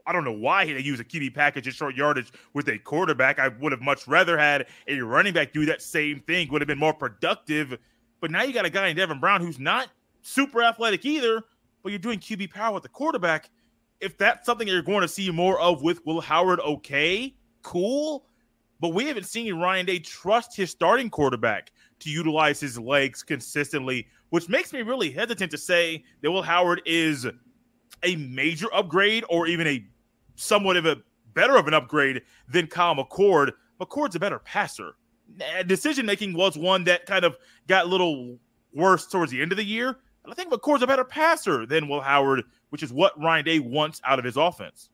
I 0.07 0.13
don't 0.13 0.25
know 0.25 0.33
why 0.33 0.65
they 0.65 0.81
use 0.81 0.99
a 0.99 1.05
QB 1.05 1.35
package 1.35 1.67
and 1.67 1.77
short 1.77 1.95
yardage 1.95 2.33
with 2.55 2.69
a 2.69 2.79
quarterback. 2.79 3.39
I 3.39 3.49
would 3.49 3.73
have 3.73 3.81
much 3.81 4.09
rather 4.09 4.37
had 4.37 4.67
a 4.89 5.01
running 5.01 5.33
back 5.33 5.53
do 5.53 5.67
that 5.67 5.83
same 5.83 6.21
thing. 6.21 6.51
Would 6.51 6.63
have 6.63 6.67
been 6.67 6.79
more 6.79 6.95
productive. 6.95 7.79
But 8.21 8.31
now 8.31 8.43
you 8.43 8.53
got 8.53 8.65
a 8.65 8.71
guy 8.71 8.89
in 8.89 8.97
Devin 8.97 9.21
Brown 9.21 9.41
who's 9.41 9.59
not 9.59 9.89
super 10.23 10.63
athletic 10.63 11.05
either, 11.05 11.43
but 11.83 11.91
you're 11.91 11.99
doing 11.99 12.19
QB 12.19 12.51
power 12.51 12.75
with 12.75 12.83
the 12.83 12.89
quarterback. 12.89 13.51
If 14.01 14.17
that's 14.17 14.47
something 14.47 14.67
that 14.67 14.73
you're 14.73 14.83
going 14.83 15.03
to 15.03 15.09
see 15.09 15.31
more 15.31 15.61
of 15.61 15.83
with 15.83 16.05
Will 16.07 16.21
Howard, 16.21 16.61
okay, 16.61 17.35
cool. 17.63 18.27
But 18.81 18.95
we 18.95 19.07
haven't 19.07 19.27
seen 19.27 19.55
Ryan 19.55 19.87
Day 19.87 19.99
trust 19.99 20.57
his 20.57 20.71
starting 20.71 21.11
quarterback 21.11 21.71
to 22.01 22.11
utilize 22.11 22.61
his 22.61 22.79
legs 22.79 23.23
consistently, 23.23 24.07
which 24.31 24.49
makes 24.49 24.73
me 24.73 24.81
really 24.81 25.11
hesitant 25.11 25.51
to 25.51 25.59
say 25.59 26.03
that 26.23 26.31
Will 26.31 26.43
Howard 26.43 26.81
is 26.87 27.27
a 28.03 28.17
major 28.17 28.73
upgrade 28.73 29.25
or 29.29 29.47
even 29.47 29.67
a 29.67 29.85
somewhat 30.37 30.77
of 30.77 30.87
a 30.87 30.97
better 31.35 31.57
of 31.57 31.69
an 31.69 31.75
upgrade 31.75 32.23
than 32.49 32.67
Kyle 32.67 32.97
McCord. 32.97 33.53
McCord's 33.79 34.17
a 34.17 34.21
better 34.21 34.39
passer. 34.39 34.95
Decision 35.67 36.07
making 36.07 36.33
was 36.33 36.57
one 36.57 36.85
that 36.85 37.07
kind 37.07 37.25
of 37.25 37.37
got 37.67 37.85
a 37.85 37.89
little 37.89 38.39
worse 38.73 39.07
towards 39.07 39.31
the 39.31 39.41
end 39.41 39.53
of 39.53 39.59
the 39.59 39.65
year. 39.65 39.99
I 40.31 40.35
think 40.35 40.53
McCord's 40.53 40.83
a 40.83 40.87
better 40.87 41.05
passer 41.05 41.67
than 41.67 41.89
Will 41.89 42.01
Howard, 42.01 42.45
which 42.71 42.83
is 42.83 42.93
what 42.93 43.21
Ryan 43.21 43.45
Day 43.45 43.59
wants 43.59 44.01
out 44.05 44.19
of 44.19 44.25
his 44.25 44.37
offense. 44.37 44.91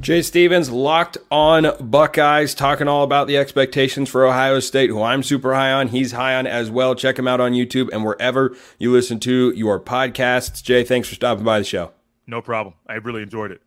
Jay 0.00 0.22
Stephens, 0.22 0.70
locked 0.70 1.18
on 1.30 1.72
Buckeyes, 1.80 2.54
talking 2.54 2.88
all 2.88 3.02
about 3.02 3.26
the 3.26 3.36
expectations 3.36 4.08
for 4.08 4.24
Ohio 4.24 4.60
State, 4.60 4.90
who 4.90 5.02
I'm 5.02 5.22
super 5.22 5.54
high 5.54 5.72
on. 5.72 5.88
He's 5.88 6.12
high 6.12 6.34
on 6.36 6.46
as 6.46 6.70
well. 6.70 6.94
Check 6.94 7.18
him 7.18 7.26
out 7.26 7.40
on 7.40 7.52
YouTube 7.52 7.88
and 7.92 8.04
wherever 8.04 8.56
you 8.78 8.92
listen 8.92 9.18
to 9.20 9.52
your 9.56 9.80
podcasts. 9.80 10.62
Jay, 10.62 10.84
thanks 10.84 11.08
for 11.08 11.14
stopping 11.14 11.44
by 11.44 11.58
the 11.58 11.64
show. 11.64 11.92
No 12.26 12.40
problem. 12.40 12.74
I 12.86 12.94
really 12.94 13.22
enjoyed 13.22 13.50
it. 13.50 13.62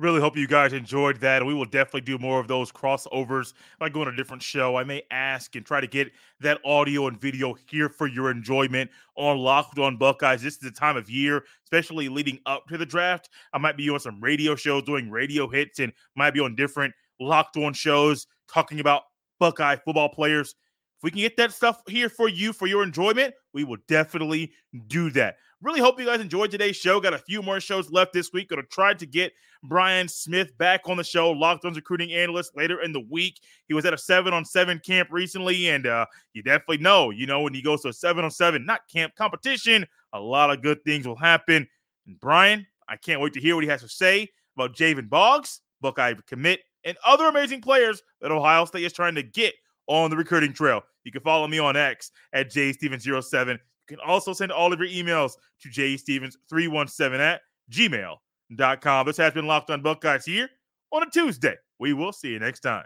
Really 0.00 0.18
hope 0.18 0.34
you 0.34 0.46
guys 0.46 0.72
enjoyed 0.72 1.20
that. 1.20 1.44
We 1.44 1.52
will 1.52 1.66
definitely 1.66 2.00
do 2.00 2.16
more 2.16 2.40
of 2.40 2.48
those 2.48 2.72
crossovers. 2.72 3.52
Like 3.82 3.92
going 3.92 4.06
to 4.06 4.12
a 4.14 4.16
different 4.16 4.42
show, 4.42 4.76
I 4.76 4.82
may 4.82 5.02
ask 5.10 5.54
and 5.56 5.66
try 5.66 5.78
to 5.82 5.86
get 5.86 6.10
that 6.40 6.58
audio 6.64 7.06
and 7.06 7.20
video 7.20 7.54
here 7.68 7.90
for 7.90 8.06
your 8.06 8.30
enjoyment 8.30 8.90
on 9.16 9.36
Locked 9.36 9.78
On 9.78 9.98
Buckeyes. 9.98 10.40
This 10.40 10.54
is 10.54 10.60
the 10.60 10.70
time 10.70 10.96
of 10.96 11.10
year, 11.10 11.44
especially 11.64 12.08
leading 12.08 12.38
up 12.46 12.66
to 12.68 12.78
the 12.78 12.86
draft. 12.86 13.28
I 13.52 13.58
might 13.58 13.76
be 13.76 13.90
on 13.90 14.00
some 14.00 14.22
radio 14.22 14.56
shows 14.56 14.84
doing 14.84 15.10
radio 15.10 15.46
hits 15.48 15.80
and 15.80 15.92
might 16.16 16.32
be 16.32 16.40
on 16.40 16.54
different 16.54 16.94
Locked 17.20 17.58
On 17.58 17.74
shows 17.74 18.26
talking 18.50 18.80
about 18.80 19.02
Buckeye 19.38 19.76
football 19.76 20.08
players. 20.08 20.54
If 20.96 21.04
we 21.04 21.10
can 21.10 21.20
get 21.20 21.36
that 21.36 21.52
stuff 21.52 21.82
here 21.86 22.08
for 22.08 22.26
you 22.26 22.54
for 22.54 22.66
your 22.66 22.82
enjoyment, 22.82 23.34
we 23.52 23.64
will 23.64 23.78
definitely 23.86 24.52
do 24.86 25.10
that. 25.10 25.36
Really 25.62 25.80
hope 25.80 26.00
you 26.00 26.06
guys 26.06 26.20
enjoyed 26.20 26.50
today's 26.50 26.76
show. 26.76 27.00
Got 27.00 27.12
a 27.12 27.18
few 27.18 27.42
more 27.42 27.60
shows 27.60 27.90
left 27.90 28.14
this 28.14 28.32
week. 28.32 28.48
Gonna 28.48 28.62
try 28.62 28.94
to 28.94 29.04
get 29.04 29.32
Brian 29.62 30.08
Smith 30.08 30.56
back 30.56 30.88
on 30.88 30.96
the 30.96 31.04
show, 31.04 31.30
Locked 31.32 31.64
recruiting 31.64 32.14
analyst 32.14 32.56
later 32.56 32.80
in 32.80 32.92
the 32.92 33.00
week. 33.00 33.40
He 33.68 33.74
was 33.74 33.84
at 33.84 33.92
a 33.92 33.98
seven 33.98 34.32
on 34.32 34.46
seven 34.46 34.78
camp 34.78 35.10
recently, 35.12 35.68
and 35.68 35.86
uh, 35.86 36.06
you 36.32 36.42
definitely 36.42 36.78
know, 36.78 37.10
you 37.10 37.26
know, 37.26 37.42
when 37.42 37.52
he 37.52 37.60
goes 37.60 37.82
to 37.82 37.88
a 37.88 37.92
seven 37.92 38.24
on 38.24 38.30
seven, 38.30 38.64
not 38.64 38.88
camp 38.90 39.14
competition, 39.16 39.86
a 40.14 40.20
lot 40.20 40.50
of 40.50 40.62
good 40.62 40.82
things 40.84 41.06
will 41.06 41.16
happen. 41.16 41.68
And 42.06 42.18
Brian, 42.18 42.66
I 42.88 42.96
can't 42.96 43.20
wait 43.20 43.34
to 43.34 43.40
hear 43.40 43.54
what 43.54 43.64
he 43.64 43.70
has 43.70 43.82
to 43.82 43.88
say 43.88 44.28
about 44.56 44.74
Javen 44.74 45.10
Boggs, 45.10 45.60
Buckeye 45.82 46.14
commit, 46.26 46.60
and 46.84 46.96
other 47.04 47.26
amazing 47.26 47.60
players 47.60 48.02
that 48.22 48.32
Ohio 48.32 48.64
State 48.64 48.84
is 48.84 48.94
trying 48.94 49.14
to 49.16 49.22
get 49.22 49.52
on 49.86 50.08
the 50.08 50.16
recruiting 50.16 50.54
trail. 50.54 50.80
You 51.04 51.12
can 51.12 51.20
follow 51.20 51.46
me 51.46 51.58
on 51.58 51.76
X 51.76 52.12
at 52.32 52.50
jstevens07 52.50 53.58
can 53.90 54.00
also 54.06 54.32
send 54.32 54.52
all 54.52 54.72
of 54.72 54.80
your 54.80 54.88
emails 54.88 55.32
to 55.62 55.68
jstevens317 55.68 57.18
at 57.18 57.40
gmail.com. 57.70 59.06
This 59.06 59.16
has 59.16 59.34
been 59.34 59.46
Locked 59.46 59.70
on 59.70 59.82
Buckeyes 59.82 60.24
here 60.24 60.48
on 60.92 61.02
a 61.02 61.10
Tuesday. 61.10 61.56
We 61.78 61.92
will 61.92 62.12
see 62.12 62.28
you 62.28 62.38
next 62.38 62.60
time. 62.60 62.84